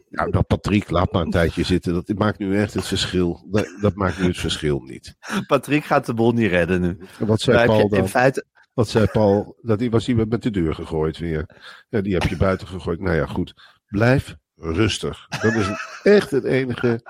Nou, 0.10 0.32
dat 0.32 0.48
Patrick, 0.48 0.90
laat 0.90 1.12
maar 1.12 1.22
een 1.22 1.32
tijdje 1.32 1.64
zitten. 1.64 1.94
Dat 1.94 2.18
maakt 2.18 2.40
nu 2.40 2.58
echt 2.58 2.74
het 2.74 2.88
verschil. 2.88 3.48
Dat, 3.50 3.78
dat 3.82 3.96
maakt 3.96 4.20
nu 4.20 4.28
het 4.28 4.38
verschil 4.38 4.80
niet. 4.80 5.16
Patrick 5.48 5.84
gaat 5.84 6.06
de 6.06 6.14
boel 6.14 6.32
niet 6.32 6.50
redden 6.50 6.82
nu. 6.82 6.98
En 7.20 7.26
wat 7.26 7.42
zei 7.42 7.66
Paul 7.66 7.90
dan? 7.90 8.00
in 8.00 8.08
feite, 8.08 8.46
Wat 8.74 8.90
zei 8.90 9.06
Paul? 9.06 9.58
Dat 9.62 9.80
die 9.80 9.92
was 9.92 10.08
iemand 10.08 10.30
met 10.30 10.44
de 10.44 10.52
deur 10.52 10.76
gegooid 10.76 11.18
weer. 11.18 11.62
Ja, 11.90 12.02
die 12.02 12.14
heb 12.14 12.24
je 12.24 12.38
buiten 12.38 12.68
gegooid. 12.68 13.00
Nou 13.00 13.16
ja, 13.16 13.26
goed. 13.26 13.54
Blijf 13.88 14.36
rustig. 14.56 15.28
Dat 15.42 15.54
is 15.54 15.68
echt 16.04 16.32
het 16.32 16.44
enige. 16.44 17.02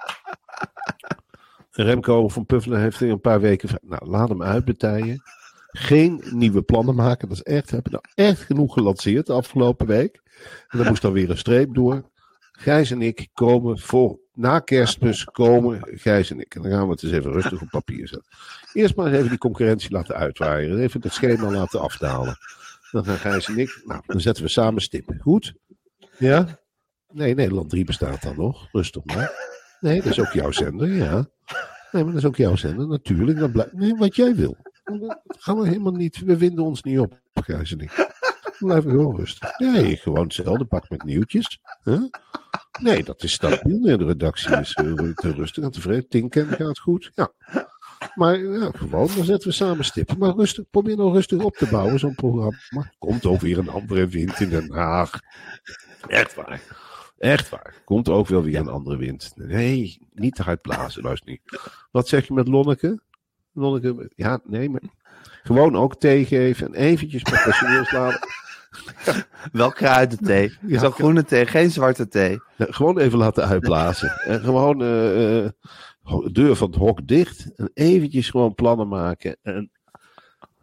Remco 1.72 2.28
van 2.28 2.46
Puffelen 2.46 2.80
heeft 2.80 3.02
in 3.02 3.10
een 3.10 3.22
paar 3.22 3.42
weken. 3.42 3.70
Nou, 3.82 4.10
laat 4.10 4.30
hem 4.30 4.44
uitbetijen. 4.44 5.22
Geen 5.72 6.24
nieuwe 6.32 6.62
plannen 6.62 6.96
maken. 6.96 7.28
Dat 7.28 7.38
is 7.38 7.44
echt. 7.44 7.70
We 7.70 7.76
hebben 7.76 7.92
nou 7.92 8.30
echt 8.30 8.42
genoeg 8.42 8.74
gelanceerd 8.74 9.26
de 9.26 9.34
afgelopen 9.34 9.88
week. 9.88 10.22
En 10.68 10.78
dan 10.78 10.88
moest 10.88 11.02
dan 11.02 11.12
weer 11.12 11.30
een 11.30 11.38
streep 11.38 11.74
door. 11.74 12.10
Gijs 12.52 12.92
en 12.92 13.02
ik 13.02 13.28
komen 13.34 13.80
voor. 13.80 14.20
Na 14.34 14.60
kerstmis 14.60 15.24
komen 15.24 15.80
Gijs 15.82 16.32
en 16.32 16.40
ik. 16.40 16.56
En 16.56 16.62
dan 16.62 16.72
gaan 16.72 16.86
we 16.86 16.92
het 16.92 17.04
eens 17.04 17.12
even 17.12 17.32
rustig 17.32 17.62
op 17.62 17.68
papier 17.70 18.08
zetten. 18.08 18.30
Eerst 18.74 18.96
maar 18.96 19.06
eens 19.06 19.16
even 19.18 19.30
die 19.30 19.38
concurrentie 19.38 19.92
laten 19.92 20.16
uitwaaien. 20.16 20.80
Even 20.80 21.02
het 21.02 21.14
schema 21.14 21.52
laten 21.52 21.82
afdalen. 21.82 22.38
Dan 22.92 23.06
gaan 23.06 23.18
Gijs 23.18 23.48
en 23.48 23.58
ik. 23.58 23.82
Nou, 23.86 24.02
dan 24.06 24.22
zetten 24.22 24.44
we 24.44 24.50
samen 24.50 24.82
stip. 24.82 25.14
Goed? 25.20 25.54
Ja? 26.18 26.60
Nee, 27.12 27.36
Nederland 27.36 27.70
3 27.70 27.86
bestaat 27.86 28.22
dan 28.22 28.36
nog. 28.36 28.68
Rustig 28.72 29.06
maar. 29.06 29.51
Nee, 29.82 30.02
dat 30.02 30.12
is 30.12 30.20
ook 30.20 30.34
jouw 30.34 30.52
zender, 30.52 30.88
ja. 30.88 31.28
Nee, 31.92 32.04
maar 32.04 32.14
dat 32.14 32.22
is 32.22 32.28
ook 32.28 32.36
jouw 32.36 32.56
zender, 32.56 32.88
natuurlijk. 32.88 33.40
Dan 33.40 33.52
blijf... 33.52 33.72
Nee, 33.72 33.96
wat 33.96 34.16
jij 34.16 34.36
wil. 34.36 34.58
Dat 34.84 35.22
gaan 35.40 35.60
we 35.60 35.68
helemaal 35.68 35.92
niet. 35.92 36.20
We 36.20 36.38
winden 36.38 36.64
ons 36.64 36.84
niet 36.84 37.00
op, 37.00 37.20
blijven 38.60 38.92
we 38.92 38.98
gewoon 38.98 39.16
rustig. 39.16 39.60
Nee, 39.60 39.98
gewoon 39.98 40.24
hetzelfde 40.24 40.66
pak 40.66 40.90
met 40.90 41.04
nieuwtjes. 41.04 41.60
Nee, 42.80 43.04
dat 43.04 43.24
is 43.24 43.34
stabiel. 43.34 43.82
De 43.82 44.06
redactie 44.06 44.58
is 44.58 44.74
eh, 44.74 44.94
te 44.94 45.32
rustig 45.32 45.64
en 45.64 45.72
tevreden. 45.72 46.08
Tinken 46.08 46.48
gaat 46.48 46.80
goed. 46.80 47.12
Ja. 47.16 47.32
Maar 48.16 48.40
ja, 48.40 48.72
gewoon, 48.76 49.10
dan 49.16 49.26
zetten 49.26 49.50
we 49.50 49.56
samen 49.56 49.86
stippen. 49.86 50.18
Maar 50.18 50.36
rustig, 50.36 50.64
probeer 50.70 50.98
nou 50.98 51.14
rustig 51.14 51.44
op 51.44 51.56
te 51.56 51.68
bouwen, 51.68 52.00
zo'n 52.00 52.16
programma. 52.16 52.92
Komt 53.00 53.26
ook 53.26 53.42
weer 53.42 53.58
een 53.58 53.70
andere 53.70 54.08
wind 54.08 54.40
in 54.40 54.50
Den 54.50 54.74
Haag. 54.74 55.20
Echt 56.08 56.36
waar. 56.36 56.62
Echt 57.22 57.50
waar. 57.50 57.82
Komt 57.86 58.10
ook 58.10 58.28
wel 58.28 58.44
weer 58.44 58.60
een 58.60 58.68
andere 58.68 58.98
wind. 58.98 59.34
Nee, 59.36 60.00
niet 60.14 60.36
te 60.36 60.44
hard 60.44 60.62
blazen, 60.62 61.04
luister 61.04 61.30
niet. 61.30 61.60
Wat 61.92 62.08
zeg 62.08 62.28
je 62.28 62.34
met 62.34 62.48
Lonneke? 62.48 63.02
Lonneke, 63.54 64.12
ja, 64.16 64.40
nee, 64.44 64.70
maar 64.70 64.82
gewoon 65.44 65.76
ook 65.76 65.96
thee 65.96 66.26
geven 66.26 66.68
en 66.68 66.74
eventjes 66.74 67.24
met 67.24 67.44
personeels 67.44 67.92
laten. 67.92 68.28
wel 69.52 69.72
kruidenthee. 69.72 70.58
Ja. 70.68 70.80
Zo 70.80 70.92
groene 70.92 71.24
thee, 71.24 71.46
geen 71.46 71.72
zwarte 71.72 72.08
thee. 72.08 72.40
Gewoon 72.58 72.98
even 72.98 73.18
laten 73.18 73.46
uitblazen. 73.46 74.12
En 74.12 74.40
gewoon 74.40 74.82
eh, 74.82 75.50
deur 76.32 76.56
van 76.56 76.68
het 76.70 76.80
hok 76.80 77.08
dicht. 77.08 77.56
En 77.56 77.70
eventjes 77.74 78.30
gewoon 78.30 78.56
plannen 78.56 78.88
maken. 78.88 79.38
En 79.42 79.72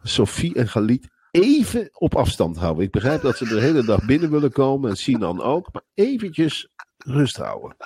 Sophie 0.01 0.55
en 0.55 0.67
Galit 0.67 1.07
even 1.31 1.89
op 1.93 2.15
afstand 2.15 2.57
houden. 2.57 2.83
Ik 2.83 2.91
begrijp 2.91 3.21
dat 3.21 3.37
ze 3.37 3.45
de 3.45 3.59
hele 3.59 3.83
dag 3.83 4.05
binnen 4.05 4.31
willen 4.31 4.51
komen. 4.51 4.89
En 4.89 4.95
Sinan 4.95 5.41
ook. 5.41 5.73
Maar 5.73 5.83
eventjes 5.93 6.69
rust 6.97 7.37
houden. 7.37 7.77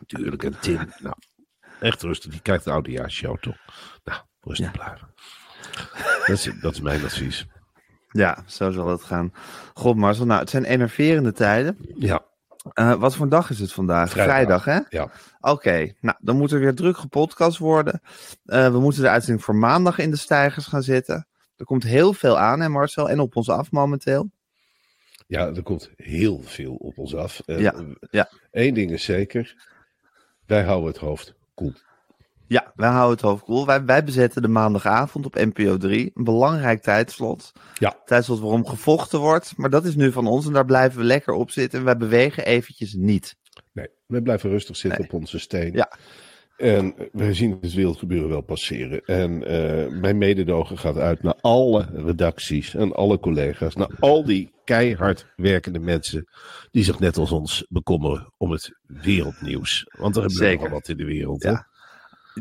Natuurlijk. 0.00 0.44
En 0.44 0.60
Tim. 0.60 0.78
Nou, 0.98 1.14
echt 1.80 2.02
rustig. 2.02 2.30
Die 2.30 2.40
kijkt 2.40 2.64
de 2.64 2.70
oudejaarsshow 2.70 3.38
toch. 3.38 3.56
Nou, 4.04 4.20
rustig 4.40 4.70
blijven. 4.70 5.14
Dat 6.26 6.28
is, 6.28 6.50
dat 6.60 6.72
is 6.72 6.80
mijn 6.80 7.04
advies. 7.04 7.46
Ja, 8.08 8.44
zo 8.46 8.70
zal 8.70 8.88
het 8.88 9.02
gaan. 9.02 9.32
God 9.74 9.96
Marcel, 9.96 10.26
nou, 10.26 10.40
het 10.40 10.50
zijn 10.50 10.64
enerverende 10.64 11.32
tijden. 11.32 11.76
Ja. 11.94 12.24
Eh, 12.72 12.94
wat 12.94 13.16
voor 13.16 13.28
dag 13.28 13.50
is 13.50 13.58
het 13.58 13.72
vandaag? 13.72 14.10
Vrijdag. 14.10 14.64
hè? 14.64 14.78
Ja. 14.88 15.10
Oké, 15.40 15.92
nou, 16.00 16.16
dan 16.20 16.36
moet 16.36 16.52
er 16.52 16.60
weer 16.60 16.74
druk 16.74 16.96
gepodcast 16.96 17.58
worden. 17.58 18.00
Eh, 18.44 18.70
we 18.70 18.80
moeten 18.80 19.02
de 19.02 19.08
uitzending 19.08 19.44
voor 19.44 19.56
maandag 19.56 19.98
in 19.98 20.10
de 20.10 20.16
stijgers 20.16 20.66
gaan 20.66 20.82
zetten. 20.82 21.26
Er 21.62 21.68
komt 21.68 21.82
heel 21.82 22.12
veel 22.12 22.38
aan, 22.38 22.60
hè 22.60 22.68
Marcel? 22.68 23.08
En 23.10 23.20
op 23.20 23.36
ons 23.36 23.48
af 23.48 23.70
momenteel. 23.70 24.30
Ja, 25.26 25.46
er 25.46 25.62
komt 25.62 25.90
heel 25.96 26.40
veel 26.42 26.74
op 26.74 26.98
ons 26.98 27.14
af. 27.14 27.42
En 27.46 27.58
Ja, 27.60 27.74
ja. 28.10 28.30
Eén 28.50 28.74
ding 28.74 28.90
is 28.90 29.04
zeker. 29.04 29.54
Wij 30.46 30.62
houden 30.62 30.88
het 30.90 30.96
hoofd 30.96 31.34
koel. 31.54 31.72
Ja, 32.46 32.72
wij 32.74 32.88
houden 32.88 33.10
het 33.16 33.20
hoofd 33.20 33.44
koel. 33.44 33.66
Wij, 33.66 33.84
wij 33.84 34.04
bezetten 34.04 34.42
de 34.42 34.48
maandagavond 34.48 35.26
op 35.26 35.34
NPO 35.34 35.76
3. 35.76 36.10
Een 36.14 36.24
belangrijk 36.24 36.82
tijdslot. 36.82 37.52
Ja. 37.74 37.96
Tijdslot 38.04 38.40
waarom 38.40 38.66
gevochten 38.66 39.18
wordt. 39.18 39.56
Maar 39.56 39.70
dat 39.70 39.84
is 39.84 39.94
nu 39.94 40.12
van 40.12 40.26
ons 40.26 40.46
en 40.46 40.52
daar 40.52 40.64
blijven 40.64 40.98
we 40.98 41.04
lekker 41.04 41.34
op 41.34 41.50
zitten. 41.50 41.78
En 41.78 41.84
wij 41.84 41.96
bewegen 41.96 42.44
eventjes 42.44 42.92
niet. 42.94 43.36
Nee, 43.72 43.88
we 44.06 44.22
blijven 44.22 44.50
rustig 44.50 44.76
zitten 44.76 45.00
Nee. 45.00 45.08
op 45.10 45.14
onze 45.20 45.38
steen. 45.38 45.72
Ja. 45.72 45.92
En 46.62 46.94
wij 47.12 47.34
zien 47.34 47.58
het 47.60 47.74
wereldgebeuren 47.74 48.28
wel 48.28 48.40
passeren. 48.40 49.04
En 49.04 49.46
eh, 49.46 50.00
mijn 50.00 50.18
mededogen 50.18 50.78
gaat 50.78 50.96
uit 50.96 51.22
naar 51.22 51.34
alle 51.40 51.88
redacties 51.94 52.74
en 52.74 52.92
alle 52.92 53.18
collega's. 53.18 53.74
Naar 53.74 53.90
al 53.98 54.24
die 54.24 54.52
keihard 54.64 55.26
werkende 55.36 55.78
mensen 55.78 56.28
die 56.70 56.84
zich 56.84 56.98
net 56.98 57.16
als 57.16 57.32
ons 57.32 57.66
bekommeren 57.68 58.32
om 58.36 58.50
het 58.50 58.78
wereldnieuws. 58.86 59.86
Want 59.98 60.16
er 60.16 60.22
gebeurt 60.22 60.54
nogal 60.54 60.72
wat 60.72 60.88
in 60.88 60.96
de 60.96 61.04
wereld. 61.04 61.42
Hè? 61.42 61.50
Ja. 61.50 61.66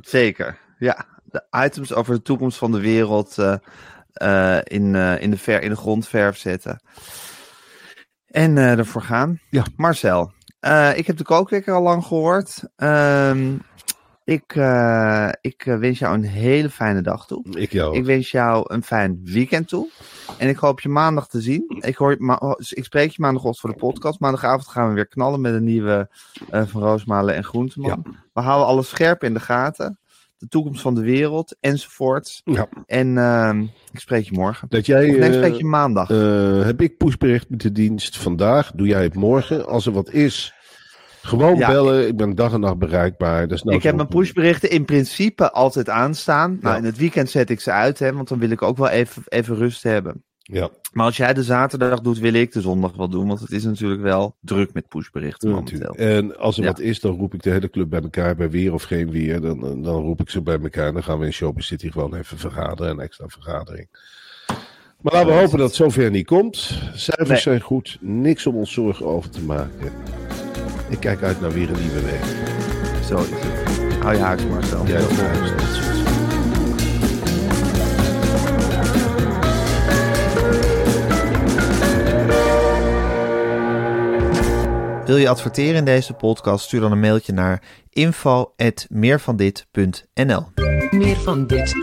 Zeker, 0.01 0.59
ja. 0.77 1.05
De 1.23 1.43
items 1.65 1.93
over 1.93 2.13
de 2.13 2.21
toekomst 2.21 2.57
van 2.57 2.71
de 2.71 2.81
wereld 2.81 3.37
eh, 3.37 3.55
eh, 4.13 4.61
in, 4.63 4.95
in, 4.95 5.31
de 5.31 5.37
ver, 5.37 5.61
in 5.61 5.69
de 5.69 5.75
grondverf 5.75 6.37
zetten. 6.37 6.83
En 8.25 8.57
ervoor 8.57 9.01
gaan. 9.01 9.39
Ja. 9.49 9.65
Marcel, 9.75 10.31
ik 10.95 11.07
heb 11.07 11.17
de 11.17 11.23
kookwekker 11.23 11.73
al 11.73 11.83
lang 11.83 12.03
gehoord. 12.03 12.63
Ehm, 12.75 13.53
ik 14.23 14.55
eh, 14.55 15.29
ik 15.41 15.65
eh, 15.65 15.77
wens 15.77 15.99
jou 15.99 16.13
een 16.13 16.23
hele 16.23 16.69
fijne 16.69 17.01
dag 17.01 17.27
toe. 17.27 17.45
Ik 17.57 17.71
jou. 17.71 17.97
Ik 17.97 18.05
wens 18.05 18.31
jou 18.31 18.63
een 18.73 18.83
fijn 18.83 19.19
weekend 19.23 19.67
toe. 19.67 19.89
En 20.37 20.49
ik 20.49 20.57
hoop 20.57 20.79
je 20.79 20.89
maandag 20.89 21.27
te 21.27 21.41
zien. 21.41 21.63
Ik, 21.79 21.95
hoor, 21.95 22.15
ma- 22.19 22.55
ik 22.69 22.83
spreek 22.83 23.09
je 23.11 23.21
maandagochtend 23.21 23.59
voor 23.59 23.69
de 23.69 23.85
podcast. 23.93 24.19
Maandagavond 24.19 24.67
gaan 24.67 24.87
we 24.87 24.93
weer 24.93 25.07
knallen 25.07 25.41
met 25.41 25.53
een 25.53 25.63
nieuwe 25.63 26.09
eh, 26.49 26.61
van 26.65 26.81
Roosmalen 26.81 27.35
en 27.35 27.43
Groenteman. 27.43 28.15
We 28.33 28.41
houden 28.41 28.67
alles 28.67 28.89
scherp 28.89 29.23
in 29.23 29.33
de 29.33 29.39
gaten. 29.39 29.99
De 30.37 30.47
toekomst 30.47 30.81
van 30.81 30.95
de 30.95 31.01
wereld 31.01 31.55
enzovoort. 31.59 32.41
Ja. 32.43 32.67
En 32.85 33.17
ehm, 33.17 33.61
ik 33.91 33.99
spreek 33.99 34.25
je 34.25 34.33
morgen. 34.33 34.67
Dat 34.69 34.85
jij, 34.85 35.09
Of 35.09 35.15
nee, 35.17 35.29
ik 35.29 35.33
spreek 35.35 35.53
je 35.53 35.65
maandag. 35.65 36.07
heb 36.65 36.81
ik 36.81 36.97
pushbericht 36.97 37.49
met 37.49 37.61
de 37.61 37.71
dienst 37.71 38.17
vandaag? 38.17 38.71
Doe 38.75 38.87
jij 38.87 39.03
het 39.03 39.13
morgen? 39.15 39.67
Als 39.67 39.85
er 39.85 39.91
wat 39.91 40.09
is, 40.11 40.53
gewoon 41.21 41.57
Ja. 41.57 41.67
bellen. 41.67 42.07
Ik 42.07 42.15
ben 42.17 42.35
dag 42.35 42.53
en 42.53 42.59
nacht 42.59 42.77
bereikbaar. 42.77 43.47
Dat 43.47 43.57
is 43.57 43.63
nou 43.63 43.77
ik 43.77 43.83
heb 43.83 43.95
mijn 43.95 44.07
pushberichten 44.07 44.69
in 44.69 44.85
principe 44.85 45.51
altijd 45.51 45.89
aanstaan. 45.89 46.57
Nou, 46.61 46.73
Ja. 46.73 46.79
in 46.79 46.85
het 46.85 46.97
weekend 46.97 47.29
zet 47.29 47.49
ik 47.49 47.59
ze 47.59 47.71
uit, 47.71 47.99
hè, 47.99 48.13
want 48.13 48.27
dan 48.27 48.39
wil 48.39 48.49
ik 48.49 48.61
ook 48.61 48.77
wel 48.77 48.89
even, 48.89 49.23
even 49.27 49.55
rust 49.55 49.83
hebben. 49.83 50.23
Ja, 50.43 50.69
Maar 50.93 51.05
als 51.05 51.17
jij 51.17 51.33
de 51.33 51.43
zaterdag 51.43 52.01
doet, 52.01 52.19
wil 52.19 52.33
ik 52.33 52.51
de 52.51 52.61
zondag 52.61 52.95
wel 52.95 53.09
doen. 53.09 53.27
Want 53.27 53.39
het 53.39 53.51
is 53.51 53.63
natuurlijk 53.63 54.01
wel 54.01 54.35
druk 54.41 54.73
met 54.73 54.87
pushberichten 54.87 55.49
momenteel. 55.49 55.79
natuurlijk. 55.79 56.09
En 56.33 56.37
als 56.37 56.57
er 56.57 56.63
Ja. 56.63 56.69
wat 56.69 56.79
is, 56.79 56.99
dan 56.99 57.15
roep 57.17 57.33
ik 57.33 57.43
de 57.43 57.49
hele 57.49 57.69
club 57.69 57.89
bij 57.89 58.01
elkaar. 58.01 58.35
Bij 58.35 58.49
weer 58.49 58.73
of 58.73 58.83
geen 58.83 59.11
weer. 59.11 59.41
Dan, 59.41 59.59
dan 59.59 59.81
dan 59.83 60.01
roep 60.01 60.21
ik 60.21 60.29
ze 60.29 60.41
bij 60.41 60.59
elkaar. 60.59 60.93
Dan 60.93 61.03
gaan 61.03 61.19
we 61.19 61.25
in 61.25 61.33
Showbiz 61.33 61.65
City 61.67 61.89
gewoon 61.91 62.15
even 62.15 62.37
vergaderen. 62.37 62.91
Een 62.91 62.99
extra 62.99 63.27
vergadering. 63.27 63.87
Maar 65.01 65.13
laten 65.13 65.27
we 65.27 65.33
hopen 65.39 65.57
dat 65.57 65.67
het 65.67 65.75
zover 65.75 66.09
niet 66.11 66.25
komt. 66.25 66.55
Cijfers 66.93 67.29
Nee. 67.29 67.37
zijn 67.39 67.61
goed. 67.61 67.97
Niks 68.01 68.45
om 68.47 68.55
ons 68.55 68.73
zorgen 68.73 69.05
over 69.05 69.29
te 69.29 69.41
maken. 69.41 69.91
Ik 70.91 70.99
kijk 70.99 71.23
uit 71.23 71.41
naar 71.41 71.51
weer 71.51 71.69
een 71.69 71.79
nieuwe 71.79 72.01
week. 72.01 72.23
Zo 73.05 73.17
is 73.17 73.29
het. 73.29 73.99
Hou 74.03 74.15
je 74.15 74.21
haaks, 74.21 74.45
Marcel. 74.45 74.85
Jij 74.85 75.03
ook. 75.03 75.09
Wil 85.05 85.17
je 85.17 85.29
adverteren 85.29 85.75
in 85.75 85.85
deze 85.85 86.13
podcast? 86.13 86.65
Stuur 86.65 86.79
dan 86.79 86.91
een 86.91 86.99
mailtje 86.99 87.33
naar 87.33 87.63
info@meervandit.nl. 87.89 90.45
Meer 90.91 91.17
van 91.17 91.47
dit. 91.47 91.75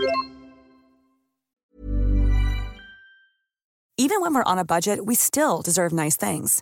Even 3.95 4.19
when 4.19 4.33
we're 4.33 4.43
on 4.43 4.57
a 4.57 4.63
budget, 4.63 5.03
we 5.03 5.15
still 5.15 5.61
deserve 5.61 5.93
nice 5.93 6.17
things. 6.17 6.61